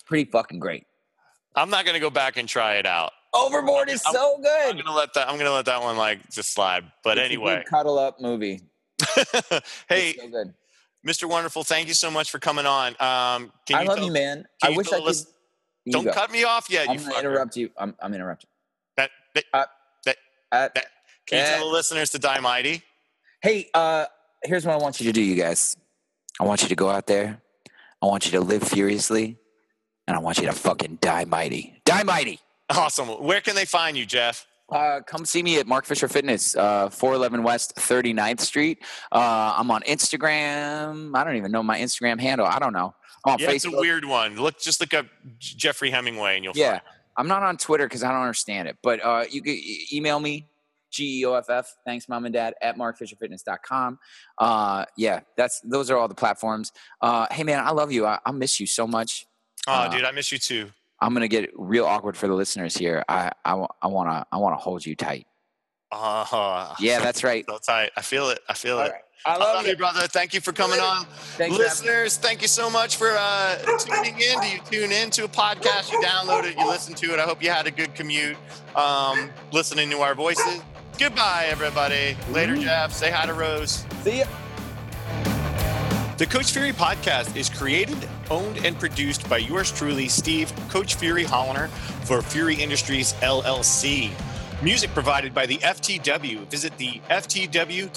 [0.06, 0.86] pretty fucking great.
[1.56, 3.12] I'm not gonna go back and try it out.
[3.34, 4.84] Overboard is I'm- so I'm good.
[4.84, 5.30] gonna let that.
[5.30, 6.84] I'm gonna let that one like just slide.
[7.04, 8.62] But It's anyway, cuddle up movie.
[9.90, 10.54] hey, so good.
[11.08, 11.30] Mr.
[11.30, 12.90] Wonderful, thank you so much for coming on.
[13.00, 14.46] Um, can I love tell- you, man.
[14.62, 15.16] I you wish I could.
[15.90, 16.12] Don't go.
[16.12, 16.90] cut me off yet.
[16.90, 17.20] I'm you gonna fucker.
[17.20, 17.70] interrupt you.
[17.78, 18.50] I'm, I'm interrupting.
[18.98, 19.66] That, that, Uh,
[20.06, 20.18] that-
[20.52, 20.86] Uh, that-
[21.26, 22.84] can you tell the listeners to die mighty?
[23.42, 24.06] Hey, uh,
[24.44, 25.78] here's what I want you to do, you guys.
[26.40, 27.42] I want you to go out there.
[28.02, 29.38] I want you to live furiously,
[30.08, 31.82] and I want you to fucking die mighty.
[31.86, 32.40] Die mighty.
[32.70, 33.08] Awesome.
[33.08, 34.46] Where can they find you, Geoff?
[34.72, 38.78] Uh, come see me at Mark Fisher Fitness, uh, 411 West 39th Street.
[39.12, 41.18] Uh, I'm on Instagram.
[41.18, 42.46] I don't even know my Instagram handle.
[42.46, 42.94] I don't know.
[43.26, 44.36] I'm on Yeah, it's a weird one.
[44.38, 45.08] Look, just look up
[45.40, 46.72] Jeffrey Hemingway, and you'll Yeah.
[46.74, 46.82] find.
[47.18, 48.78] I'm not on Twitter because I don't understand it.
[48.84, 49.60] But uh, you can
[49.92, 50.48] email me,
[50.92, 51.72] G E O F F.
[51.86, 54.00] Thanks, mom and dad at markfisherfitness.com.
[54.38, 56.72] Uh, yeah, that's those are all the platforms.
[57.02, 58.06] Uh, hey man, I love you.
[58.06, 59.26] I, I miss you so much.
[59.68, 60.70] Oh, Uh, dude, I miss you too.
[61.02, 63.04] I'm gonna get real awkward for the listeners here.
[63.08, 65.28] I I, I wanna I wanna hold you tight.
[65.92, 67.46] Uh, Yeah, that's right.
[67.50, 67.92] so tight.
[67.98, 68.40] I feel it.
[68.48, 68.92] I feel All it.
[68.92, 69.02] right.
[69.26, 70.08] I I love you, brother.
[70.08, 71.06] Thank you for coming on.
[71.36, 71.58] Thanks.
[71.58, 74.40] Listeners, thank you so much for uh, tuning in.
[74.40, 75.92] Do you tune in to a podcast?
[75.92, 77.20] You download it, you listen to it.
[77.20, 78.38] I hope you had a good commute
[78.78, 80.62] um, listening to our voices.
[81.00, 82.18] Goodbye, everybody.
[82.30, 82.58] Later.
[82.58, 82.92] Geoff.
[82.92, 83.86] Say hi to Rose.
[84.04, 84.26] See ya.
[86.18, 87.98] The Coach Fury podcast is created,
[88.30, 91.70] owned, and produced by yours truly, Steve Coach Fury Holiner
[92.04, 94.12] for Fury Industries LLC.
[94.62, 96.46] Music provided by the FTW.
[96.50, 97.88] Visit the ftw.nyc.com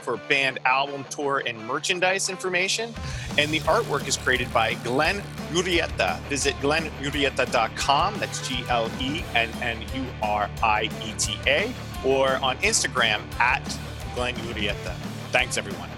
[0.00, 2.94] for band album, tour, and merchandise information.
[3.36, 5.22] And the artwork is created by Glenn
[5.52, 6.18] Urieta.
[6.30, 8.18] Visit glennurieta.com.
[8.18, 11.70] That's G L E N N U R I E T A.
[12.02, 13.62] Or on Instagram at
[14.14, 14.94] Glenn Urieta.
[15.32, 15.90] Thanks, everyone.